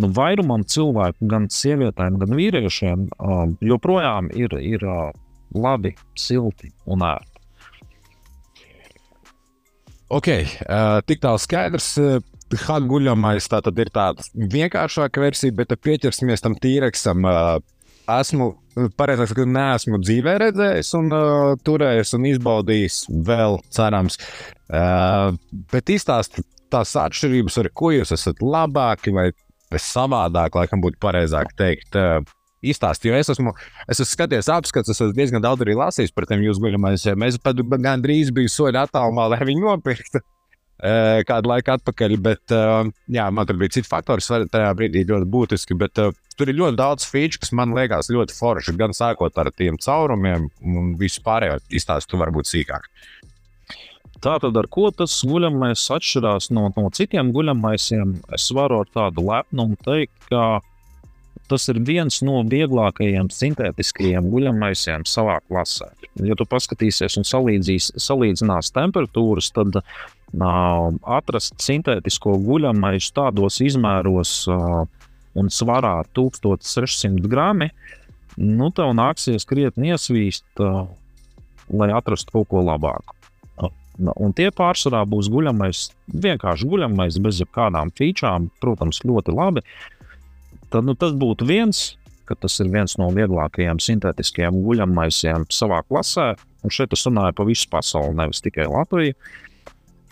[0.00, 3.08] nu, vairumam cilvēku, gan sievietēm, gan vīriešiem,
[3.64, 4.86] joprojām ir, ir
[5.52, 7.28] labi, silti un ērti.
[10.12, 10.28] Ok,
[11.08, 11.94] tik tālu skaidrs.
[12.52, 17.24] Hāga guļamais tā tad ir tāda vienkāršāka versija, bet pieķersimies tam tīreksam
[18.12, 18.50] esmu,
[18.98, 24.18] pareizāk sakot, neesmu dzīvē redzējis, un uh, turējis un izbaudījis vēl, cerams.
[24.72, 25.32] Uh,
[25.72, 29.28] bet izstāstiet tās atšķirības, ar ko jūs esat labāki vai
[29.72, 31.96] savādāk, laikam būtu pareizāk teikt.
[31.96, 32.22] Uh,
[32.62, 33.50] Izstāstīt, jo es esmu,
[33.90, 37.24] es esmu skatījies apskats, es esmu diezgan daudz arī lasījis par tiem jūsu guļamajiem.
[37.26, 40.22] Es pat gandrīz biju soļi attālumā, lai viņi nopirktu
[41.28, 42.16] kādu laiku atpakaļ.
[42.22, 42.54] Bet,
[43.12, 45.78] jā, man tur bija citi faktori, kas tajā brīdī ļoti būtiski.
[45.78, 46.00] Bet,
[46.38, 48.72] Tur ir ļoti daudz feature, kas man liekas ļoti forši.
[48.80, 52.88] Gan sākot ar tiem caurumiem, un vispārējo izstāstu varbūt sīkāk.
[54.22, 58.14] Tātad, ar ko tas guļamais atšķirās no, no citiem guļamaisiem?
[58.36, 60.62] Es varu ar tādu lepnumu teikt, ka
[61.50, 65.90] tas ir viens no vieglākajiem sintētiskajiem guļamaisiem savā klasē.
[66.22, 69.82] Ja tu paskatīsies un salīdzinās temperatūras, tad
[70.40, 77.70] atrast sintētisko guļamaisu tādos izmēros, un svarā 1600 grami,
[78.36, 80.44] nu, tev nāksies krietni iesvīst,
[81.72, 83.14] lai atrastu kaut ko labāku.
[84.16, 89.60] Un tie pārsvarā būs guļamais, vienkārši guļamais, bez jebkādām featurām, protams, ļoti labi.
[90.72, 96.32] Tad nu, tas būtu viens, ka tas ir viens no vieglākajiem sintētiskajiem guļamaisiem savā klasē.
[96.64, 99.12] Un šeit es runāju par visu pasauli, nevis tikai Latviju.
[99.12, 99.51] Uh,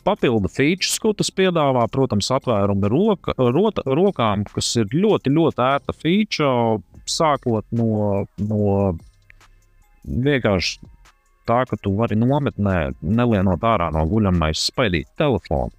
[0.04, 1.86] papildu features, ko tas piedāvā.
[1.92, 6.80] Protams, atvērumi roka, rota, rokām, kas ir ļoti, ļoti ērta feature.
[7.10, 8.64] Sākot no, no
[10.04, 10.78] vienkārši
[11.48, 15.72] tā, ka tu vari nometnē, nelienot ārā no guļamais, spaidīt telefonu,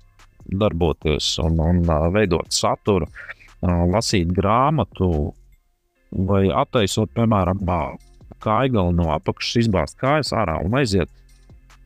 [0.51, 3.07] darboties un, un veidot saturu,
[3.61, 5.31] lasīt grāmatu
[6.11, 7.61] vai attaisot, piemēram,
[8.41, 11.11] kājagali no apakšas, izbāzt kājas ārā un aiziet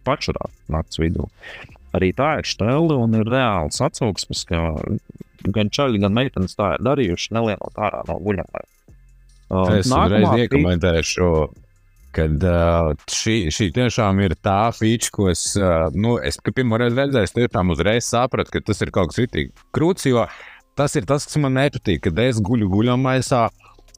[0.07, 1.27] pašurā naktas vidū.
[1.95, 4.61] Arī tā ir stela un ir reāls atsauksmes, ka
[5.55, 8.71] gan čaļi, gan meitenes tā ir darījuši, nelienot ārā no guļamajām.
[9.45, 11.27] Uh, es uzreiz iekomentēšu,
[12.15, 16.97] ka uh, šī, šī tiešām ir tā feature, ko es, uh, nu, es pirmo reizi
[16.97, 20.25] redzēju, es tiešām uzreiz sapratu, ka tas ir kaut kas rītīgi krūts, jo
[20.79, 23.45] tas ir tas, kas man nepatīk, kad es guļu guļamaisā.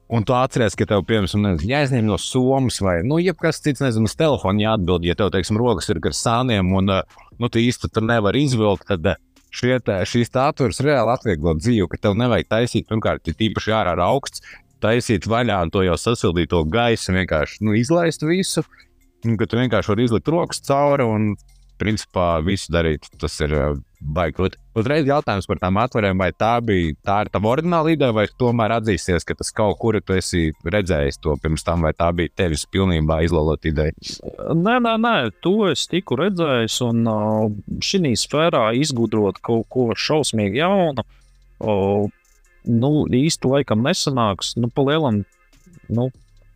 [0.08, 4.14] Un tu atceries, ka tev, piemēram, jāizņem no somas vai nu, jebkas cits, nezinu, uz
[4.16, 8.46] telefona jāatbild, ja tev, teiksim, rokas ir gar sāniem un nu, tu īsti tur nevari
[8.46, 8.88] izvilkt.
[8.88, 9.20] Tad,
[9.52, 9.76] šie,
[10.08, 14.44] šīs tāturas reāli atvieglo dzīvi, ka tev nevajag taisīt, pirmkārt, ja tīpaši ārā ir augsts,
[14.80, 18.64] taisīt vaļā un to jau sasildīto gaisu, vienkārši nu, izlaist visu.
[19.26, 21.32] Un, ka tu vienkārši vari izlikt rokas cauri un
[21.78, 23.10] principā visu darīt.
[23.20, 23.54] Tas ir
[24.00, 24.56] baigts.
[24.78, 28.76] Uzreiz jautājums par tām atverēm, vai tā bija tā ir tava oriģināla ideja, vai tomēr
[28.76, 32.64] atzīsies, ka tas kaut kur tu esi redzējis to pirms tam, vai tā bija tevis
[32.70, 33.94] pilnībā izlalota ideja?
[34.54, 37.48] Nē, nē, nē, to es tiku redzējis, un uh,
[37.82, 41.04] šī sfērā izgudrot kaut ko šausmīgi jaunu.
[41.58, 42.06] Uh,
[42.70, 44.54] nu, īsti laikam nesanāks.
[44.60, 45.24] Nu, palielam,
[45.90, 46.10] nu,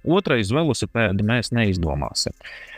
[0.07, 2.37] otrais velosipēdi mēs neizdomāsim.
[2.39, 2.72] Uh,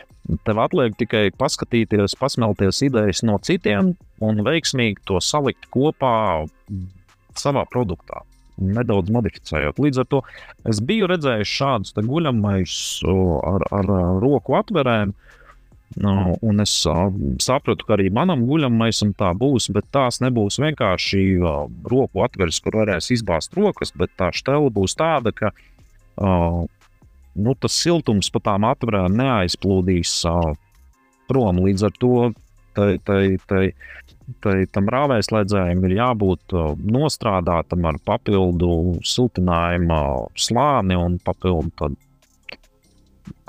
[0.45, 3.93] Tev atliek tikai paskatīties, pasmelties idejas no citiem
[4.25, 6.45] un veiksmīgi to salikt kopā
[7.37, 8.23] savā produktā.
[8.55, 9.81] Nedaudz modificējot.
[9.83, 10.21] Līdz ar to
[10.71, 13.91] es biju redzējis šādus guļamais ar, ar
[14.23, 15.13] roku atverēm,
[15.95, 16.73] Nu, un es
[17.39, 21.21] sapratu, ka arī manam guļamaisam tā būs, bet tās nebūs vienkārši
[21.87, 26.65] roku atveres, kur varēs izbāzt rokas, bet tā stela būs tāda, ka uh,
[27.35, 30.55] nu, tas siltums pa tām atvarēm neaizplūdīs uh,
[31.29, 31.61] prom.
[31.65, 32.15] Līdz ar to
[32.75, 33.63] tai, tai, tai,
[34.43, 40.01] tai, tam rāvēslēdzējiem ir jābūt uh, nostrādātam ar papildu siltinājuma
[40.39, 41.99] slāni un papildu tad,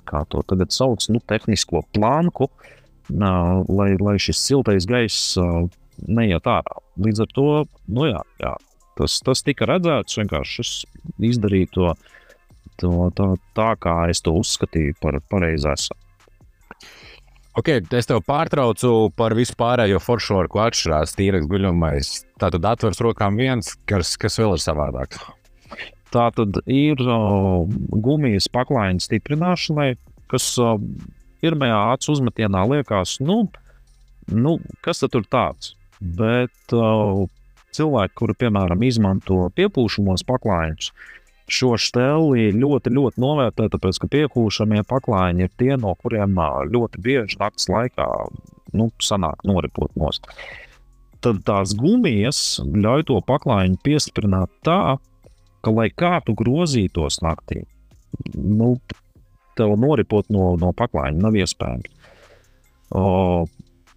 [0.07, 5.67] kā to tagad sauc, nu, tehnisko planku, uh, lai, lai šis siltais gaiss uh,
[6.07, 6.81] neiet ārā.
[7.03, 7.49] Līdz ar to
[7.87, 8.55] nu, jā, jā,
[8.99, 10.19] tas, tas tika redzēts.
[10.21, 10.73] Vienkārši es
[11.33, 11.95] izdarīju to,
[12.81, 15.75] to tā, tā, kā es to uzskatīju par pareizu.
[17.57, 22.11] Ok, es tev pārtraucu par vispārējo foršoru, ko atšķirās tīras guļamais.
[22.37, 25.17] Tā tad atvers rokām viens, kas, kas vēl ir savādāk.
[26.13, 27.65] Tā tad ir uh,
[28.05, 29.89] gumijas paklājiņa stiprināšanai,
[30.31, 30.77] kas uh,
[31.41, 33.47] pirmajā acu uzmetienā liekas, nu,
[34.29, 35.73] nu kas tur tāds.
[35.97, 37.25] Bet uh,
[37.77, 40.93] cilvēki, kuri, piemēram, izmanto piepūšamos paklājiņus,
[41.47, 47.03] šo steli ļoti, ļoti novērtē, tāpēc, ka piepūšamie paklājiņi ir tie, no kuriem uh, ļoti
[47.03, 48.07] bieži naktas laikā
[48.77, 50.27] nu, sanāk noripot nost.
[51.25, 54.99] Tad tās gumijas ļauj to paklājiņu piestiprināt tā,
[55.63, 57.65] ka, lai kā tu grozītos naktī,
[58.35, 58.75] nu,
[59.57, 61.93] tev noripot no, no paklājiņa nav iespējams.
[62.95, 63.47] O,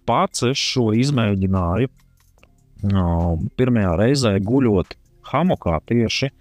[0.08, 3.04] pats es šo izmēģināju o,
[3.60, 4.96] pirmajā reizē guļot
[5.30, 6.32] hamokā tieši.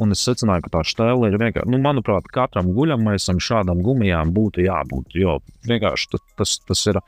[0.00, 4.64] Un es secināju, ka tā stēle ir vienkārši, nu, manuprāt, katram guļamajam šādam gumijām būtu
[4.64, 5.16] jābūt.
[5.20, 7.00] Jo vienkārši tas, tas, tas, ir,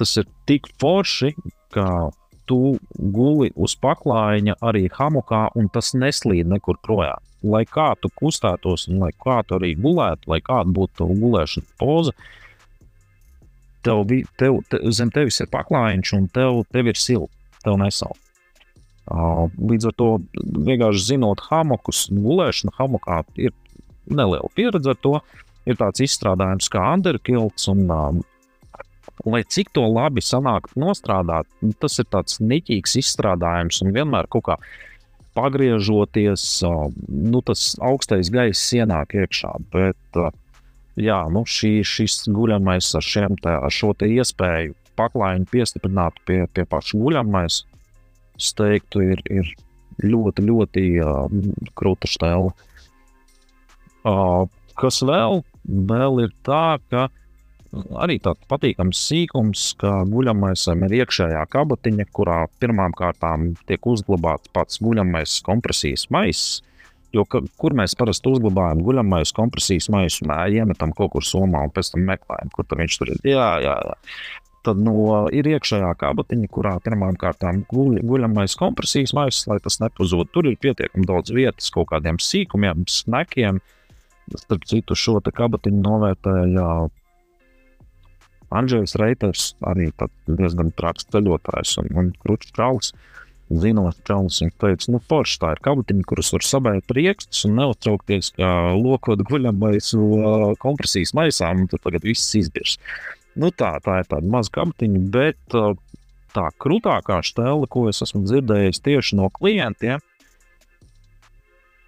[0.00, 1.34] tas ir tik forši,
[1.74, 1.88] ka
[2.48, 7.20] tu guli uz paklājiņa arī hamokā, un tas neslīd nekur projām.
[7.44, 11.78] Lai kā tu kustētos, un lai kā tu arī gulētu, lai kāda būtu tā gulēšanas
[11.80, 12.16] poza,
[13.84, 14.04] tev,
[14.40, 17.32] tev, te, zem tevis ir paklājiņš, un tev, tev ir silti,
[17.64, 18.23] tev nesauc.
[19.04, 23.52] Uh, līdz ar to vienkārši zinot hamokus, gulēšana hamokā ir
[24.08, 25.18] neliela pieredze ar to.
[25.68, 28.16] Ir tāds izstrādājums kā underkilts, un uh,
[29.28, 34.48] lai cik to labi sanāk nostrādāt, nu, tas ir tāds niķīgs izstrādājums un vienmēr kaut
[34.48, 34.58] kā
[35.34, 39.52] pagriežoties, nu, tas augstais gaiss ienāk iekšā.
[39.74, 40.18] Bet,
[41.00, 46.66] jā, nu, šī, šis guļamais ar, šiem, te, ar šo iespēju paklājiņu piestiprināt pie, pie
[46.70, 47.64] paša guļamais,
[48.38, 49.50] es teiktu, ir, ir
[50.04, 51.26] ļoti, ļoti uh,
[51.78, 52.54] krūta stēla.
[54.04, 54.46] Uh,
[54.78, 55.42] kas vēl?
[55.64, 57.08] Vēl ir tā, ka
[58.04, 64.80] arī tāds patīkams sīkums, ka guļamajam ir iekšējā kabatiņa, kurā pirmām kārtām tiek uzglabāts pats
[64.84, 66.60] guļamais kompresijas maiss.
[67.14, 71.74] Jo, ka, kur mēs parasti uzglabājam guļamais kompresijas maisu, nē, iemetam kaut kur somā un
[71.74, 73.20] pēc tam meklējam, kur viņš tur ir.
[73.36, 73.94] Jā, jā, jā.
[74.64, 74.94] Tad no,
[75.34, 80.30] ir iekšējā kabatiņa, kurā pirmām kārtām guļ, guļamais kompresijas maisis, lai tas nepazūd.
[80.32, 83.60] Tur ir pietiekami daudz vietas kaut kādiem sīkumiem, snekiem.
[84.40, 86.68] Starp citu, šo kabatiņu novērtēja
[88.54, 89.90] Andrzejs Reiters arī
[90.28, 92.94] diezgan traks ceļotājs un, un krūtis čalis.
[93.52, 98.52] Zinot, viņš teica, nu, forši tā ir kabatiņa, kuras var sabērt priekšstus un neuztraukties, kā
[98.78, 99.90] lokot guļamais
[100.62, 102.78] kompresijas maisām, un tur tagad viss izbirs.
[103.40, 105.74] Nu, tā, tā ir tāda maza kabatiņa, bet uh,
[106.34, 110.02] tā krūtākā stēle, ko es esmu dzirdējis tieši no klientiem,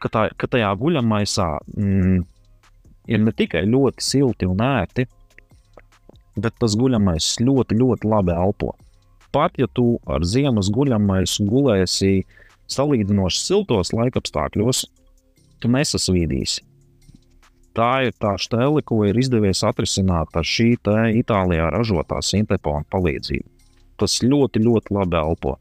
[0.03, 2.25] ka, tā, ka tajā guļamaisā mm,
[3.11, 5.07] ir ne tikai ļoti silti un ērti,
[6.37, 8.75] bet tas guļamais ļoti, ļoti labi elpo.
[9.35, 12.25] Pat ja tu ar ziemas guļamais gulēsi
[12.73, 14.87] salīdzinoši siltos laikapstākļos,
[15.61, 16.65] tu nesasvīdīsi.
[17.77, 20.73] Tā ir tā stēle, ko ir izdevies atrisināt ar šī
[21.21, 23.49] Itālijā ražotā sintepona palīdzību.
[24.01, 25.57] Tas ļoti, ļoti labi elpo.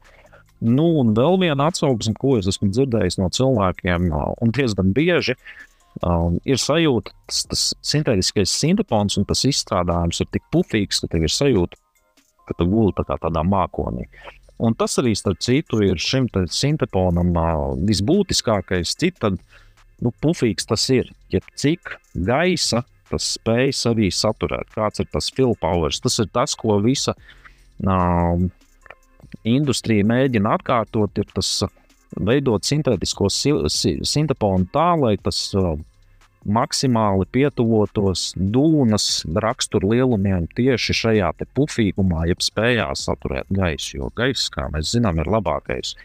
[0.60, 5.66] Nu, un vēl viena atsauksme, ko es esmu dzirdējis no cilvēkiem, un diezgan bieži, uh,
[6.04, 11.24] Um, ir sajūta, tas, tas sintētiskais sintepons un tas izstrādājums ir tik pufīgs, ka tev
[11.24, 11.78] ir sajūta,
[12.44, 14.04] ka tu guli tā tādā mākonī.
[14.60, 18.92] Un tas arī, starp citu, ir šim sinteponam uh, visbūtiskākais.
[19.00, 19.40] Cik tad,
[20.04, 21.10] nu, pufīgs tas ir?
[21.32, 26.00] Ja cik gaisa tas spēj arī saturēt, kāds ir tas filpowers.
[26.02, 28.40] Tas ir tas, ko visa uh,
[29.46, 31.74] industrija mēģina atkārtot, ir tas uh,
[32.16, 35.76] veidot sintētisko sinteponu tā, lai tas uh,
[36.46, 43.96] maksimāli pietuvotos dūnas rakstura lielumiem tieši šajā pufīgumā, jeb spējā saturēt gaisu.
[43.98, 45.96] Jo gaiss, kā mēs zinām, ir labākais.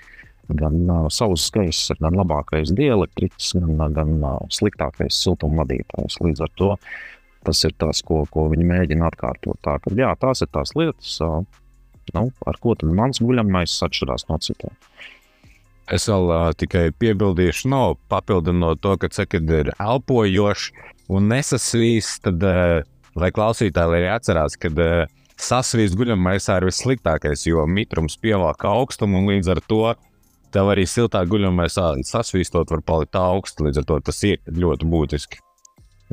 [0.59, 6.19] Gan uh, savs gaiss gan labākais dielektriķis, gan, gan uh, sliktākais siltumvadītājs.
[6.23, 6.75] Līdz ar to
[7.45, 9.57] tas ir tas, ko, ko viņi mēģina atkārtot.
[9.65, 11.41] Tā, ka, jā, tās ir tās lietas, uh,
[12.17, 14.75] nu, ar ko mans guļamais atšķirās no citiem.
[15.91, 17.81] Es vēl uh, tikai piebildīšu, no
[18.11, 20.73] papildinot to, ka cekļi ir elpojoši.
[21.11, 22.85] un nesasvīs, tad, uh,
[23.19, 25.09] lai klausītāji arī atcerās, ka uh,
[25.41, 29.83] sasvīst guļamaisā ir vissliktākais, jo mitrums pievelk augstumu un līdz ar to
[30.53, 33.61] tev arī siltā guļamaisā sasvīstot var palikt augsts.
[33.61, 35.41] Līdz ar to tas ir ļoti būtiski.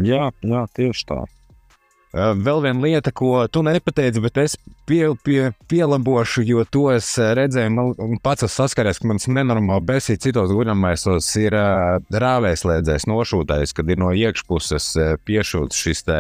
[0.04, 1.24] Jā, jā tieši tā.
[2.18, 4.54] Vēl viena lieta, ko tu nepateici, bet es
[4.88, 10.24] pie, pie, pielabošu, jo to es redzēju, man pats esmu saskaries, ka mans nenormāli besīts
[10.24, 11.56] citos guļamaisos ir
[12.24, 14.88] rāvēslēdzējs nošūtais, kad ir no iekšpuses
[15.28, 16.18] piešūts šis te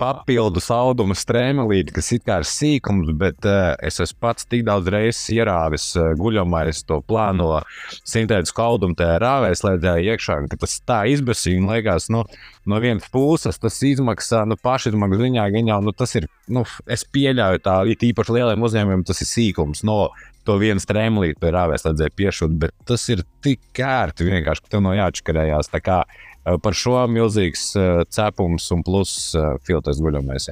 [0.00, 4.90] papildus auduma strēmelīti, kas it kā ir sīkums, bet uh, es esmu pats tik daudz
[4.92, 7.62] reizes ierāvis uh, guļamā, es to plāno
[8.02, 12.22] sintētisku audumu tajā rāvēslēdzēju iekšā, ka tas tā izbēsīgi un liekas, nu,
[12.68, 17.06] no vienas puses tas izmaksā, nu, pašizmaksu ziņā, gan jau, nu, tas ir, nu, es
[17.16, 19.86] pieļauju tā, it īpaši lieliem uzņēmumiem tas ir sīkums.
[19.86, 20.06] No,
[20.46, 24.92] To vienu strēmlīti pie rāvēslēdzēja piešūt, bet tas ir tik ērti vienkārši, ka tev no
[24.94, 25.72] jāatšķirējās.
[25.72, 30.50] Tā kā Eh, par šo milzīgs eh, cepums un plus eh, filtrs guļamais.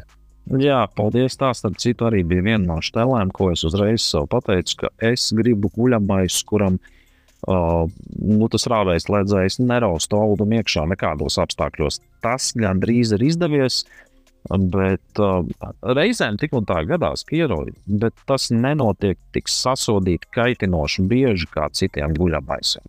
[0.60, 1.38] Jā, paldies.
[1.40, 5.30] Tā starp citu arī bija viena no štelēm, ko es uzreiz sev pateicu, ka es
[5.36, 7.86] gribu guļamais, kuram uh,
[8.20, 12.02] nu, tas rāvējs ledzējs neraustu audumu iekšā nekādos apstākļos.
[12.26, 13.84] Tas gandrīz ir izdevies.
[14.52, 15.40] Bet uh,
[15.96, 21.70] reizēm tik un tā gadās, ka ierodas, bet tas nenotiek tik sasodīti, kaitinoši bieži kā
[21.72, 22.84] citiem guļamaisiem.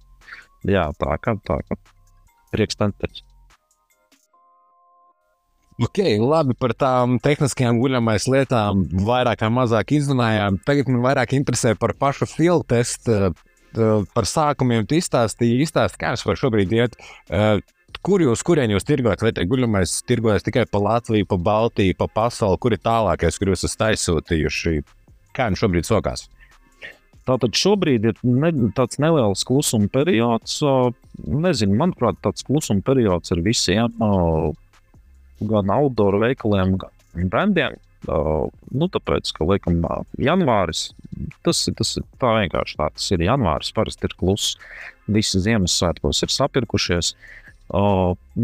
[0.68, 1.62] Jā, tā kā tā.
[1.70, 1.80] Kā
[2.56, 3.24] priekšstanters.
[5.76, 10.62] Ok, labi par tām tehniskajām guļamais lietām, vairāk vai mazāk izrunājām.
[10.64, 13.34] Tagad man vairāk interesē par pašu filu testu.
[13.76, 16.96] Eh, par sākumiem tu izstāstīji, izstāstīji, kā tas var šobrīd iet.
[17.28, 17.60] Eh,
[18.06, 19.26] kur jūs, kurien jūs tirgojat?
[19.26, 22.62] Vai guļamais tirgojas tikai pa Latviju, pa Baltiju, pa pasauli?
[22.64, 24.80] Kur ir tālākais, kur jūs esat aizsūtījuši?
[25.36, 26.30] Kā jums šobrīd sokās?
[27.26, 30.60] Tātad šobrīd ir ne, tāds neliels klusuma periods.
[31.26, 33.96] Nezinu, manuprāt, tāds klusuma periods ir visiem,
[35.42, 37.80] gan outdoor veikaliem, gan brandiem.
[38.06, 39.82] Nu, tāpēc, ka laikam,
[40.22, 40.92] janvāris
[41.46, 42.90] tas, tas ir tā vienkārši tā.
[42.94, 44.56] Tas ir janvāris, parasti ir kluss.
[45.12, 47.14] Visi Ziemassvētkos ir sapirkušies.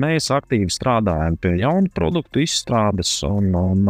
[0.01, 3.85] Mēs aktīvi strādājam pie jaunu produktu izstrādes un, un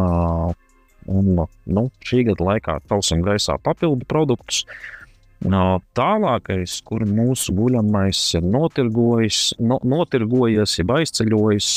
[1.10, 1.34] Un,
[1.66, 4.62] nu, šī gada laikā tausim gaisā papildu produktus.
[5.42, 11.70] Tālākais, kur mūsu guļamais ir notirgojis, no, notirgojies, jeb aizceļojis,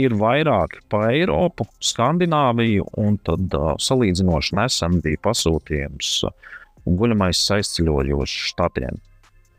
[0.00, 3.52] ir vairāk pa Eiropu, Skandināviju, un tad
[3.84, 6.14] salīdzinoši nesen bija pasūtījums
[6.88, 8.96] guļamais aizceļojošs štatiem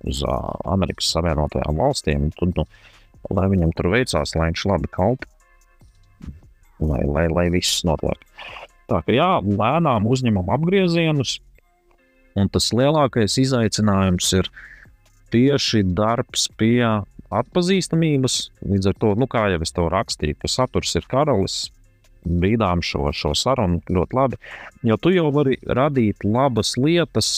[0.09, 0.23] uz
[0.65, 2.29] Amerikas Savienotajām valstīm.
[2.39, 2.65] Tad, nu,
[3.29, 5.29] lai viņam tur veicās, lai viņš labi kalpo,
[6.81, 8.25] lai, lai, lai viss notiek.
[8.91, 11.37] Tā kā jā, lēnām uzņemam apgriezienus,
[12.35, 14.49] un tas lielākais izaicinājums ir
[15.31, 16.83] tieši darbs pie
[17.31, 18.39] atpazīstamības.
[18.67, 21.61] Līdz ar to, nu, kā jau es to rakstīju, ka saturs ir karalis.
[22.21, 24.37] Brīdām šo, šo sarunu ļoti labi.
[24.85, 27.31] Jo tu jau vari radīt labas lietas,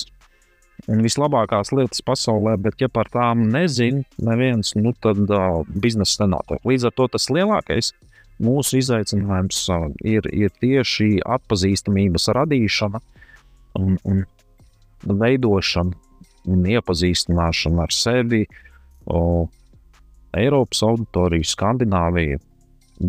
[0.92, 6.66] un vislabākās lietas pasaulē, bet, ja par tām nezina neviens, nu, tad uh, biznesa nenotiek.
[6.68, 7.94] Līdz ar to tas lielākais
[8.42, 9.60] mūsu izaicinājums
[10.06, 13.02] ir, ir tieši atpazīstamības radīšana
[13.80, 14.24] un, un
[15.04, 16.00] veidošana
[16.50, 18.44] un iepazīstināšana ar sevi.
[19.06, 19.48] O,
[20.34, 22.40] Eiropas auditoriju, Skandināviju,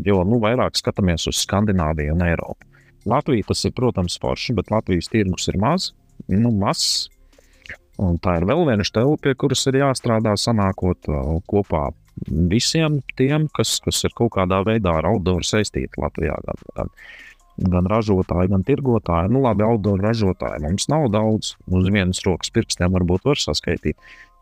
[0.05, 2.69] jo nu, vairāk skatāmies uz Skandināviju un Eiropu.
[3.09, 5.93] Latvija tas ir, protams, forši, bet Latvijas tirgus ir maz,
[6.29, 7.09] nu, mazs.
[8.01, 11.09] Un tā ir vēl viena stela, pie kuras ir jāstrādā, sanākot
[11.49, 11.87] kopā
[12.27, 16.37] visiem tiem, kas, kas ir kaut kādā veidā ar outdoor saistīti Latvijā.
[16.47, 16.93] Gan, gan,
[17.77, 19.33] gan ražotāji, gan tirgotāji.
[19.35, 23.99] Nu, labi, outdoor ražotāji mums nav daudz, uz vienas rokas pirkstiem varbūt var saskaitīt,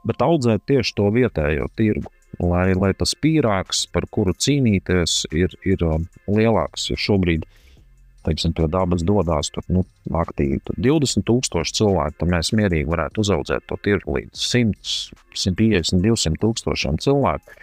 [0.09, 2.13] bet audzēt tieši to vietējo tirgu.
[2.41, 6.87] Lai, lai tas pīrāgs, par kuru cīnīties, ir, ir um, lielāks.
[6.89, 7.59] Jo šobrīd uh,
[8.27, 9.85] teiksim, pie dabas dodas tur nu,
[10.23, 10.61] aktīvi.
[10.67, 14.97] Tur 20,000 cilvēku, tad mēs mierīgi varētu uzaugt to tirgu līdz 100,
[15.45, 17.57] 150, 200 tūkstošiem cilvēku.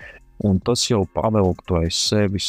[0.47, 2.47] Un tas jau pavilktu aiz sevis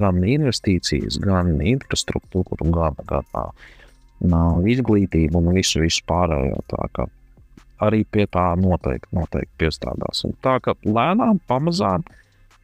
[0.00, 6.62] gan investīcijas, gan infrastruktūru, gan, gan izglītību un visu, visu pārējo.
[7.84, 10.24] Arī pie tā noteikti, noteikti piestrādās.
[10.26, 12.06] Un tā kā lēnām, pamazām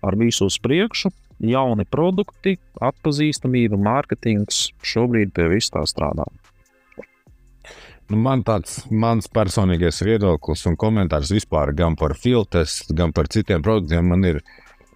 [0.05, 1.13] ar visu uz priekšu,
[1.51, 4.69] jauni produkti, atpazīstamība, mārketings.
[4.85, 6.27] Šobrīd pie vis tā strādā.
[8.13, 13.65] Nu, man tāds mans personīgais viedoklis un komentārs vispār gan par filtrs, gan par citiem
[13.65, 14.05] produktiem.
[14.13, 14.43] Man ir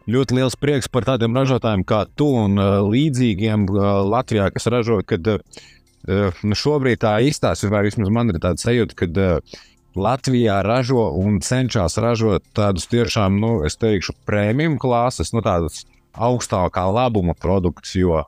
[0.09, 5.01] ļoti liels prieks par tādiem ražotājiem kā tu un uh, līdzīgiem uh, Latvijā, kas ražo.
[5.09, 9.59] Kad, uh, nu šobrīd tā izstāsta, vai vismaz man ir tāds sajūta, ka uh,
[9.99, 15.87] Latvijā ražo un cenšas ražot tādus tiešām, nu, es teikšu, prēmiju klases, nu, tādus
[16.19, 17.95] augstākā labuma produkts.
[17.99, 18.25] Jo,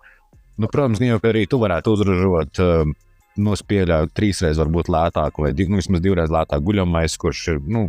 [0.56, 2.62] nu, protams, jau arī tu varētu uzražot.
[2.62, 3.09] Uh,
[3.54, 7.86] es pieļauju, trīsreiz varbūt lētāku, vai nu, vismaz divreiz lētāku guļamais, kurš ir nu,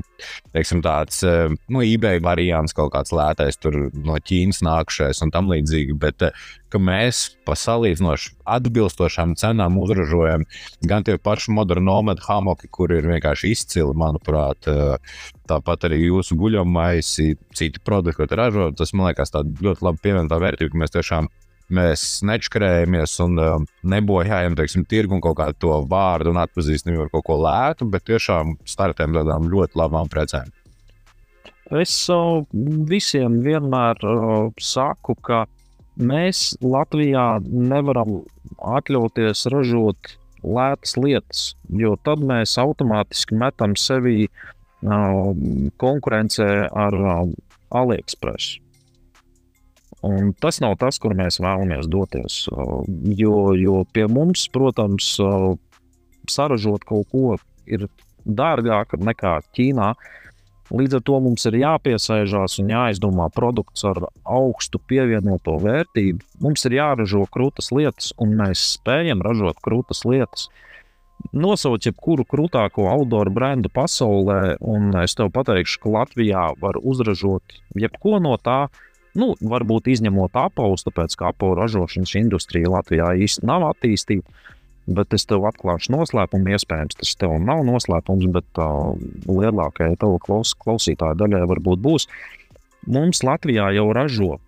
[0.55, 5.97] teiksim, tāds eh, nu, eBay variants, kaut kāds lētais no Ķīnas nākšais un tam līdzīgi.
[6.01, 6.23] Bet
[6.71, 10.45] mēs pa salīdzinoši atbilstošām cenām uzražojam
[10.87, 14.69] gan tie paši moderni nomadu hamoki, kur ir vienkārši izcili, manuprāt.
[14.71, 14.97] Eh,
[15.51, 17.15] tāpat arī jūsu guļamais,
[17.57, 18.77] citi produkti, ko ražojat.
[18.79, 21.27] Tas man liekas, ļoti labi pievienotā vērtība, ka mēs tiešām
[21.74, 23.51] mēs nečakarējamies un uh,
[23.88, 28.07] nebojājam teiksim, tirgu un kaut kādu to vārdu un atpazīstam ar kaut ko lētu, bet
[28.09, 30.51] tiešām startējam tādām ļoti labām precēm.
[31.82, 32.41] Es uh,
[32.89, 35.45] visiem vienmēr uh, saku, ka
[36.01, 38.22] mēs Latvijā nevaram
[38.59, 45.32] atļauties ražot lētas lietas, jo tad mēs automātiski metam sevi uh,
[45.82, 47.24] konkurencē ar uh,
[47.72, 48.57] AliExpress.
[50.07, 52.47] Un tas nav tas, kur mēs vēlamies doties.
[53.17, 55.13] Jo, jo pie mums, protams,
[56.29, 57.37] saražot kaut ko
[57.69, 57.85] ir
[58.25, 59.93] dārgāk nekā Ķīnā.
[60.71, 66.23] Līdz ar to mums ir jāpiesēžās un jāizdomā produkts ar augstu pievienoto vērtību.
[66.41, 70.47] Mums ir jāražo krūtas lietas, un mēs spējam ražot krūtas lietas.
[71.35, 78.17] Nosauc jebkuru krūtāko outdoor brendu pasaulē, un es tev pateikšu, ka Latvijā var uzražot jebko
[78.23, 78.63] no tā,
[79.18, 84.39] Nu, varbūt izņemot apelsīnu, tāpēc ka apelsīnu ražošanas industrija Latvijā īstenībā nav attīstīta.
[84.91, 86.55] Bet es tev atklāšu noslēpumu.
[86.55, 88.95] Iespējams, tas tev nav noslēpums, bet uh,
[89.30, 92.07] lielākajai tavu klaus, klausītāju daļai varbūt būs.
[92.89, 94.39] Mums Latvijā jau ražo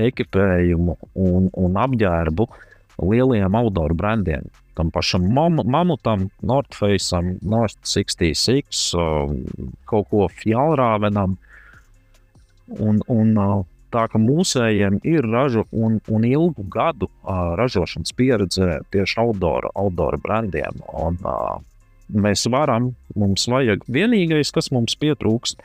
[0.00, 2.46] ekipējumu un, un apģērbu
[3.10, 4.46] lieliem outdoor brandiem.
[4.78, 9.34] Tam pašam mam mamutam, Northfaceam, North 66, uh,
[9.90, 11.36] kaut ko Fjallrāvenam.
[11.36, 11.49] Uh,
[12.78, 13.34] Un, un,
[13.90, 20.18] tā ka mūsējiem ir ražu un, un ilgu gadu uh, ražošanas pieredze tieši outdoor, outdoor
[20.22, 20.78] brandiem.
[20.94, 21.58] Un, uh,
[22.10, 25.62] mēs varam, mums vajag vienīgais, kas mums pietrūkst.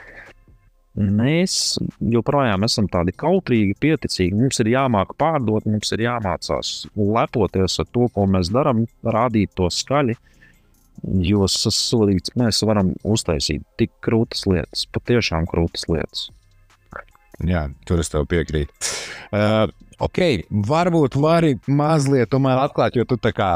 [0.95, 4.38] Mēs joprojām esam tādi kautrīgi, pieticīgi.
[4.38, 9.68] Mums ir jāmāk pārdot, mums ir jāmācās lepoties ar to, ko mēs darām, rādīt to
[9.68, 10.16] skaļi.
[11.28, 16.30] Jo sasodīts, mēs varam uztaisīt tik krūtas lietas, patiešām krūtas lietas.
[17.44, 18.72] Jā, tur es tev piekrītu.
[19.36, 19.66] Uh,
[20.04, 20.22] ok,
[20.70, 23.50] varbūt vari mazliet atklāt, jo tu tā kā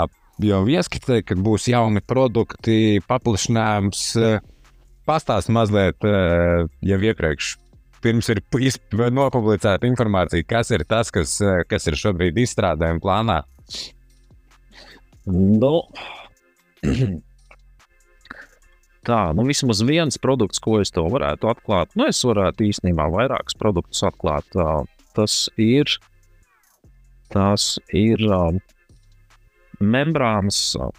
[0.43, 4.05] jau ieskicēji, ka būs jauni produkti, paplašinājums.
[4.19, 4.39] Uh,
[5.09, 7.55] Pastāst mazliet, uh, jau iepriekš,
[8.03, 8.43] pirms ir
[9.09, 13.39] nopublicēta informācija, kas ir tas, kas, uh, kas ir šobrīd izstrādājuma plānā.
[15.25, 15.73] No.
[19.07, 21.93] tā, nu, vismaz viens produkts, ko es to varētu atklāt.
[21.99, 24.47] Nu, es varētu īstenībā vairākus produktus atklāt.
[24.55, 24.81] Tā,
[25.17, 25.91] tas ir,
[27.33, 28.59] tas ir um,
[29.79, 30.91] membrānas uh,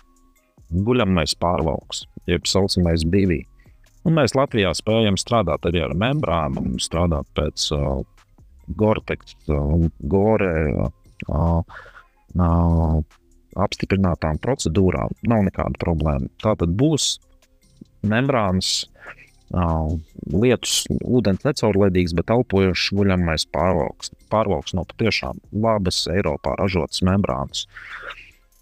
[0.71, 3.43] guļamais pārvalks, jeb tā saucamais bivī.
[4.09, 8.01] Un mēs Latvijā spējam strādāt arī ar membrānu, strādāt pēc uh,
[8.81, 10.55] Gortex, uh, Gore.
[11.29, 11.63] Uh,
[12.39, 13.01] uh,
[13.59, 16.29] apstiprinātām procedūrām nav nekāda problēma.
[16.43, 17.17] Tā tad būs
[18.07, 18.85] membrānas,
[20.31, 24.13] lietus, ūdens necaurlaidīgs, bet elpojošs guļamais pārvalks.
[24.31, 27.67] Pārvalks no patiešām labas Eiropā ražotas membrānas.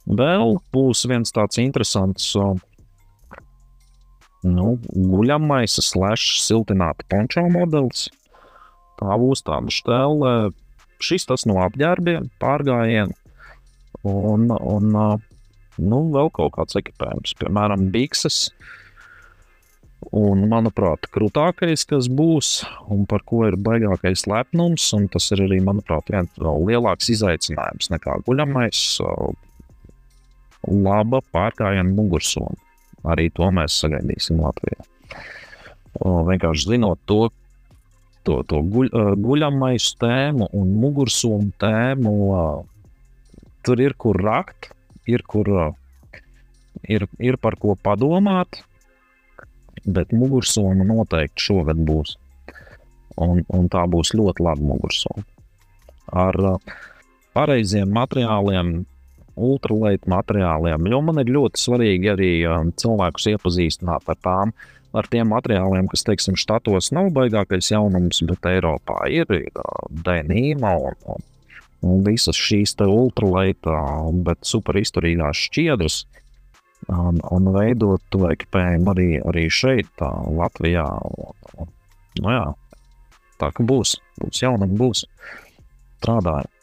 [0.09, 2.31] Vēl būs viens tāds interesants
[4.49, 8.09] nu, guļamais, slash, siltināta pončo modelis.
[8.99, 10.33] Tā būs tāda stēle.
[11.05, 13.15] Šis tas no apģērbiem, pārgājienu
[14.09, 18.49] un, un nu, vēl kaut kāds ekipējums, piemēram, bikses.
[18.49, 18.88] Uh,
[19.99, 22.63] Un, manuprāt, krūtākais, kas būs,
[22.95, 28.15] un par ko ir baigākais lepnums, un tas ir arī, manuprāt, viens lielāks izaicinājums nekā
[28.29, 28.83] guļamais,
[30.87, 32.55] laba pārgājiena mugursoma.
[33.11, 34.87] Arī to mēs sagaidīsim Latvijā.
[35.99, 37.29] Vienkārši zinot to,
[38.23, 42.15] to, to guļ, guļamais tēmu un mugursomu tēmu,
[43.67, 44.71] tur ir kur rakt,
[45.11, 45.53] ir kur
[46.87, 48.63] ir, ir par ko padomāt
[49.85, 52.17] bet mugursoma noteikti šogad būs.
[53.19, 55.25] Un, un tā būs ļoti laba mugursoma.
[56.15, 56.39] Ar
[57.37, 58.81] pareiziem materiāliem,
[59.39, 62.31] ultralaitu materiāliem, jo man ir ļoti svarīgi arī
[62.81, 64.55] cilvēkus iepazīstināt ar tām.
[64.97, 69.59] Ar tiem materiāliem, kas, teiksim, štatos nav baigākais jaunums, bet Eiropā ir, ir
[70.07, 70.97] denīma un,
[71.85, 73.75] un, visas šīs ultralaita,
[74.25, 76.18] bet super izturīgās šķiedras, uh,
[76.93, 80.87] un, un veidot to ekipējumu arī, arī šeit, tā, Latvijā.
[81.59, 81.73] Un,
[82.23, 82.45] nu jā.
[83.41, 85.05] tā ka būs, būs jaunam, būs
[85.99, 86.55] strādājumi.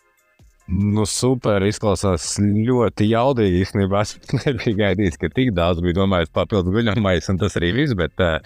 [0.65, 3.61] Nu, super, izklausās ļoti jaudīgi.
[3.67, 7.93] Īstenībā es nebiju gaidījis, ka tik daudz bija domājis papildus guļamais, un tas arī viss.
[7.97, 8.39] Bet uh,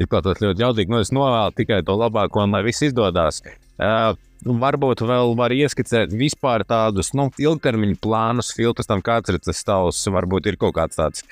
[0.00, 0.92] izklausās ļoti jaudīgi.
[0.94, 3.42] Nu, es novēlu tikai to labāko, un lai viss izdodas.
[3.76, 4.16] Uh,
[4.46, 10.04] varbūt vēl var ieskicēt vispār tādus nu, ilgtermiņa plānus, filtrus tam, kāds ir tas tavs.
[10.12, 11.24] Varbūt ir kaut kāds tāds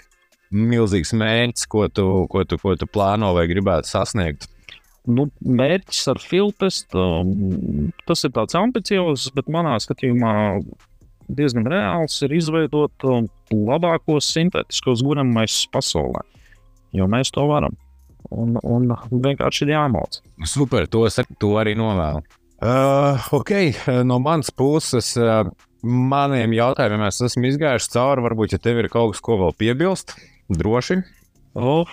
[0.55, 4.49] milzīgs mērķis, ko tu, ko tu, ko tu plāno vai gribētu sasniegt.
[5.05, 6.71] Nu, mērķis ar filtru
[8.09, 10.35] tas ir tāds ambiciozs, bet manā skatījumā
[11.29, 13.05] diezgan reāls ir izveidot
[13.53, 16.25] labākos sintētiskos guļamais pasaulē.
[16.95, 17.77] Jo mēs to varam.
[18.33, 20.23] Un, un vienkārši ir jāmācās.
[20.49, 21.05] Super, to,
[21.39, 22.25] to arī novēlu.
[22.65, 23.51] Uh, ok,
[24.09, 25.43] no manas puses, uh,
[25.85, 28.25] maniem jautājumiem es esmu izgājis cauri.
[28.25, 30.15] Varbūt, ja tev ir kaut kas, ko vēl piebilst,
[30.49, 30.97] droši.
[31.61, 31.91] Oh,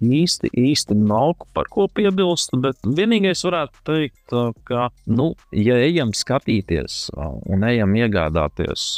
[0.00, 4.34] īsti, īsti nav par ko piebilst, bet vienīgais varētu teikt,
[4.68, 7.10] ka, nu, ja ejam skatīties
[7.52, 8.88] un ejam iegādāties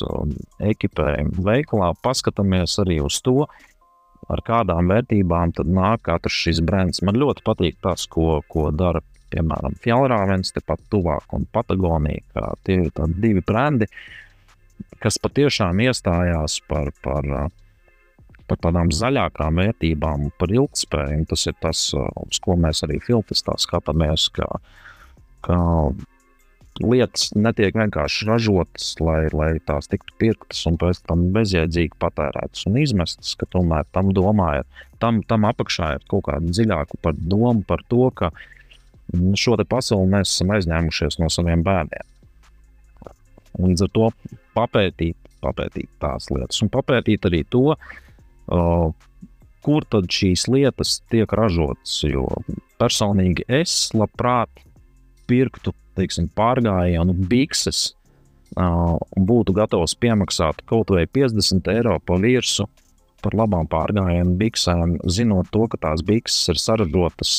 [0.63, 3.49] ekipējumu veikalā, paskatāmies arī uz to,
[4.31, 7.03] ar kādām vērtībām nāk katrs šis brands.
[7.03, 9.03] Man ļoti patīk tas, ko, ko dara,
[9.33, 12.51] piemēram, Fjellrāvens, tepat tuvāk un Patagonija.
[12.67, 13.89] Tie ir divi brendi,
[15.01, 17.27] kas patiešām iestājās par, par
[18.51, 21.27] par tādām zaļākām vērtībām, par ilgspēju.
[21.31, 24.27] Tas ir tas, uz ko mēs arī filtrā skatāmies.
[24.35, 24.49] Ka,
[25.47, 25.59] ka
[26.83, 32.81] lietas netiek vienkārši ražotas, lai, lai tās tiktu pirktas un pēc tam bezjēdzīgi patērētas un
[32.83, 33.37] izmestas.
[33.55, 38.33] Tomēr tam domājot, tam, tam apakšā ir kaut kāda dziļāka par domu par to, ka
[39.39, 42.07] šo pasauli mēs esam aizņēmušies no saviem bērniem.
[43.59, 44.09] Un līdz ar to
[44.55, 49.09] papētīt, papētīt tās lietas un papētīt arī to, uh,
[49.65, 52.01] kur tad šīs lietas tiek ražotas.
[52.07, 52.27] Jo
[52.81, 54.63] personīgi es labprāt
[55.31, 57.91] pirktu teiksim, pārgājienu bikses
[58.59, 62.67] un būtu gatavs piemaksāt kaut vai 50 eiro pa virsmu
[63.21, 67.35] par labām pārgājienu biksēm, zinot to, ka tās bikses ir saražotas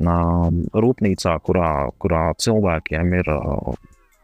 [0.00, 1.70] rūpnīcā, kurā,
[2.00, 3.32] kurā cilvēkiem ir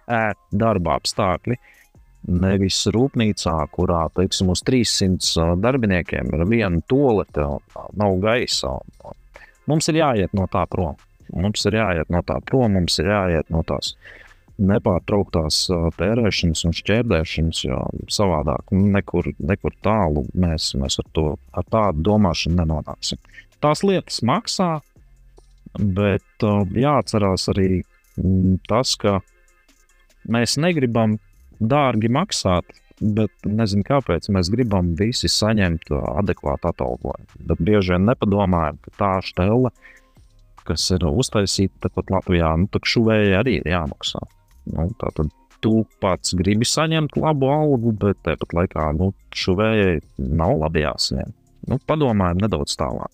[0.07, 1.59] ērti darba apstākļi.
[2.27, 7.47] Nevis rūpnīcā, kurā teiksim, uz 300 darbiniekiem ir viena tolete,
[7.95, 8.79] nav gaisa.
[9.71, 10.97] Mums ir jāiet no tā prom.
[11.35, 13.95] Mums ir jāiet no tā prom, mums ir jāiet no tās
[14.57, 15.67] nepārtrauktās
[15.99, 17.81] tērēšanas un šķērdēšanas, jo
[18.13, 23.21] savādāk nekur, nekur tālu mēs, mēs ar, to, ar tādu domāšanu nenonāksim.
[23.61, 24.79] Tās lietas maksā,
[25.79, 26.47] bet
[26.77, 27.83] jāatcerās arī
[28.69, 29.21] tas, ka
[30.33, 31.19] mēs negribam
[31.61, 32.69] dārgi maksāt,
[33.01, 37.43] bet nezinu, kāpēc mēs gribam visi saņemt adekvātu atalgojumu.
[37.49, 39.73] Bet bieži vien nepadomājam, ka tā stela,
[40.67, 44.23] kas ir uztaisīta pat Latvijā, nu, tad šuvēji arī ir jāmaksā.
[44.73, 45.31] Nu, tātad
[45.65, 50.01] tu pats gribi saņemt labu algu, bet tāpat laikā nu, šuvējai
[50.41, 51.37] nav labi jāsaņem.
[51.71, 53.13] Nu, padomājam nedaudz tālāk.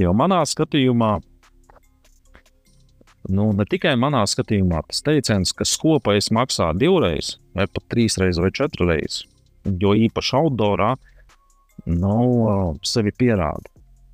[0.00, 1.18] Jo manā skatījumā
[3.30, 8.50] Nu, ne tikai manā skatījumā, tas teiciens, ka skopais maksā divreiz, vai pat trīsreiz vai
[8.54, 9.20] četrreiz,
[9.78, 10.96] jo īpaši outdoorā
[11.86, 12.16] nu,
[12.86, 13.70] sevi pierāda.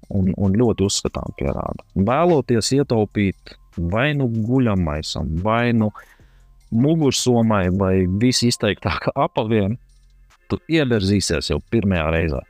[0.09, 1.85] Un, un ļoti uzskatām, pierāda.
[1.93, 3.53] Vēloties ietaupīt
[3.93, 5.91] vai nu guļamaisam, vai nu
[6.73, 9.77] mugursomai, vai visizteiktāk apavienam,
[10.49, 12.41] tu ievirzīsies jau pirmajā reizē.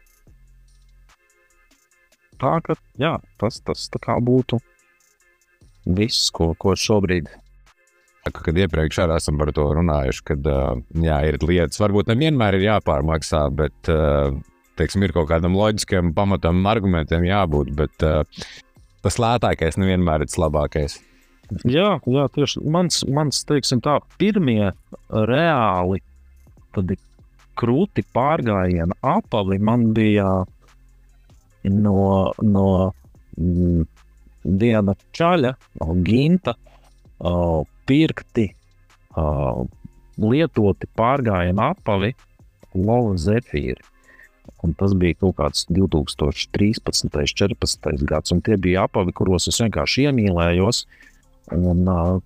[2.38, 3.88] Tā ka jā, tas, tas
[4.22, 4.60] būtu
[5.86, 7.30] viss, ko, ko šobrīd.
[8.28, 10.48] Kad iepriekš arī esam par to runājuši, kad
[11.00, 13.88] jā, ir lietas, varbūt nevienmēr ir jāpārmaksā, bet
[14.78, 17.72] teiksim, ir kaut kādam loģiskiem pamatam, argumentiem jābūt.
[17.78, 18.04] Bet
[19.06, 20.98] tas lētākais nevienmēr ir tas labākais.
[21.64, 24.74] Jā, jā tieši mans, mans teiksim, tā, pirmie
[25.08, 26.02] reāli
[27.58, 30.26] krūti pārgājieni apavi man bija
[31.64, 32.66] no, no
[33.38, 33.86] mm,
[34.48, 35.52] diena čaļa,
[36.06, 36.54] ginta,
[37.88, 38.48] pirkti,
[40.18, 42.14] lietoti pārgājienu apavi,
[42.74, 43.84] lova zefīri.
[44.64, 50.08] Un tas bija kaut kāds 2013, 14 gads, un tie bija apavi, kuros es vienkārši
[50.08, 50.82] iemīlējos.
[51.54, 52.18] Un, uh,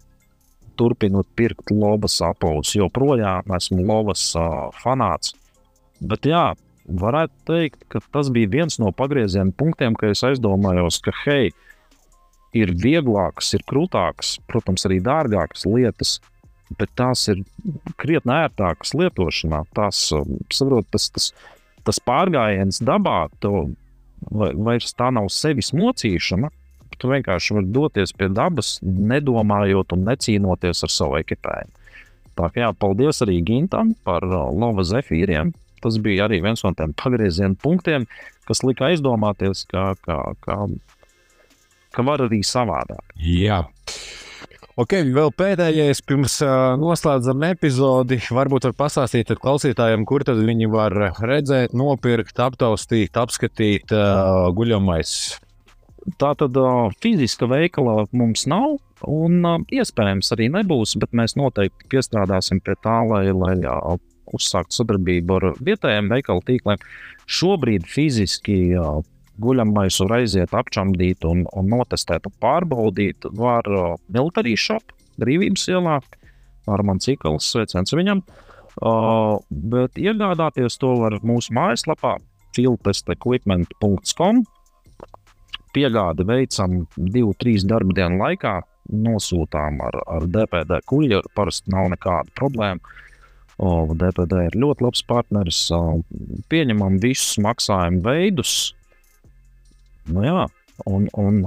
[0.81, 5.35] turpinot pirkt lovas apavus, joprojām esmu lovas uh, fanāts.
[6.01, 6.55] Bet jā,
[6.89, 11.72] varētu teikt, ka tas bija viens no pagrieziena punktiem, kad es aizdomājos, ka hei, uh,
[12.57, 16.19] ir vieglākas, ir krūtākas, protams, arī dārgākas lietas,
[16.79, 17.43] bet tās ir
[18.01, 19.65] krietni ērtākas lietošanā.
[19.77, 21.31] Tās, um, saprot, tas, tas,
[21.87, 23.71] tas pārgājiens dabā, to
[24.31, 26.51] vairs tā nav sevis mocīšana.
[27.03, 31.73] tu vienkārši vari doties pie dabas, nedomājot un necīnoties ar savu ekipējumu.
[32.39, 35.51] Tā kā jā, paldies arī Gintam par uh, Lava zefīriem.
[35.83, 38.07] Tas bija arī viens no tiem pagrieziena punktiem,
[38.47, 40.61] kas lika aizdomāties, ka, ka, ka,
[41.95, 43.15] ka var arī savādāk.
[43.23, 43.63] Jā.
[44.81, 48.17] Ok, vēl pēdējais, pirms uh, noslēdzam epizodi.
[48.33, 55.13] Varbūt var pastāstīt klausītājiem, kur tad viņi var redzēt, nopirkt, aptaustīt, apskatīt uh, guļamais.
[56.19, 61.91] Tā tad uh, fiziska veikala mums nav, un uh, iespējams arī nebūs, bet mēs noteikti
[61.93, 64.01] piestrādāsim pie tā, lai, lai uh,
[64.33, 66.81] uzsāktu sadarbību ar vietējiem veikalu tīkliem.
[67.29, 69.03] Šobrīd fiziski uh,
[69.43, 73.29] guļamais var aiziet, apčamdīt un, un notestēt un pārbaudīt.
[73.39, 75.99] Var uh, militārī shop, brīvības ielā,
[76.73, 78.25] ar man cikls, sveiciens viņam.
[78.81, 82.17] Uh, bet iegādāties to var mūsu mājaslapā,
[82.57, 84.43] filtestequipment.com.
[85.73, 88.59] Piegādi veicam divu, trīs darba dienu laikā,
[88.93, 91.23] nosūtām ar, ar DPD kuģi.
[91.37, 92.99] Parasti nav nekāda problēma.
[93.63, 95.61] O, DPD ir ļoti labs partneris.
[95.75, 96.01] O,
[96.53, 98.73] pieņemam visus maksājumu veidus,
[100.11, 100.47] Nu, jā,
[100.89, 101.45] un, un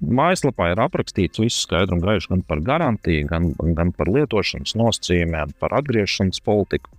[0.00, 5.54] mājaslapā ir aprakstīts viss skaidrs un gaišs gan par garantiju, gan, gan par lietošanas nosacījumiem,
[5.60, 6.92] par atgriešanas politiku.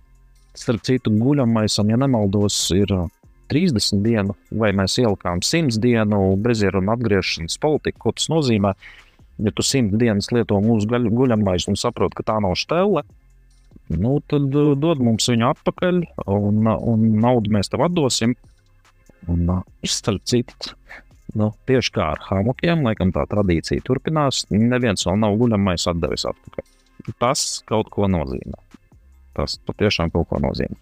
[0.56, 2.92] Starp citu, guļamais, ja nemaldos, ir
[3.52, 8.06] 30 dienu, vai mēs ielikām 100 dienu bezieru un atgriešanas politiku.
[8.06, 8.72] Ko tas nozīmē?
[9.44, 13.04] Ja tu 100 dienas lieto mūsu guļamais un saproti, ka tā nav štele,
[13.92, 14.48] nu, tad
[14.80, 16.00] dod mums viņu atpakaļ,
[16.32, 18.32] un, un naudu mēs tev atdosim.
[19.32, 20.74] Un, uh, starp citu,
[21.38, 24.44] nu, tieši kā ar hamokiem, laikam tā tradīcija turpinās.
[24.52, 26.68] Neviens vēl nav guļamais atdevis atpakaļ.
[27.22, 28.58] Tas kaut ko nozīmē.
[29.36, 30.78] Tas patiešām kaut ko nozīmē.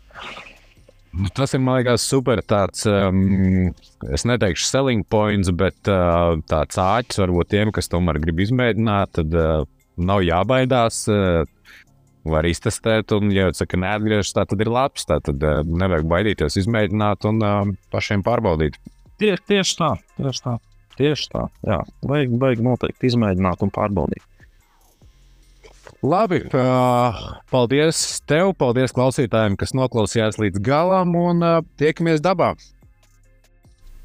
[1.15, 2.41] Nu, tas ir, man liekas, super.
[2.43, 3.71] Tāds, um,
[4.15, 9.37] es neteikšu selling points, bet uh, tāds āķis varbūt tiem, kas tomēr grib izmēģināt, tad
[9.39, 11.05] uh, nav jābaidās.
[11.11, 11.45] Uh,
[12.29, 15.07] var iztestēt, un, ja sakat, neatgriežas, tā tad ir labs.
[15.09, 18.79] Tā tad uh, nevajag baidīties, izmēģināt un uh, pašiem pārbaudīt.
[19.21, 20.59] Tie, tieši tā, tieši tā.
[20.95, 21.49] Tieši tā.
[21.67, 24.23] Jā, vajag, vajag noteikti izmēģināt un pārbaudīt.
[26.05, 27.21] Labi, uh,
[27.53, 32.53] paldies tev, paldies klausītājiem, kas noklausījās līdz galam, un uh, tiekamies dabā.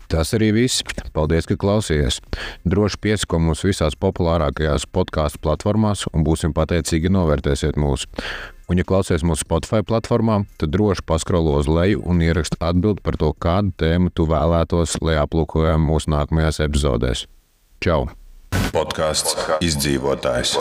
[0.09, 0.81] Tas arī viss.
[1.13, 2.17] Paldies, ka klausījāties.
[2.65, 8.07] Droši piesako mums visās populārākajās podkāstu platformās, un būsim pateicīgi, novērtēsiet mūs.
[8.69, 13.17] Un, ja klausies mūsu Spotify platformā, tad droši paskrolo uz leju un ieraksti atbildi par
[13.21, 17.25] to, kādu tēmu tu vēlētos, lai aplūkojam mūsu nākamajās epizodēs.
[17.85, 18.07] Čau!
[18.73, 20.57] Podkāsts izdzīvotājs.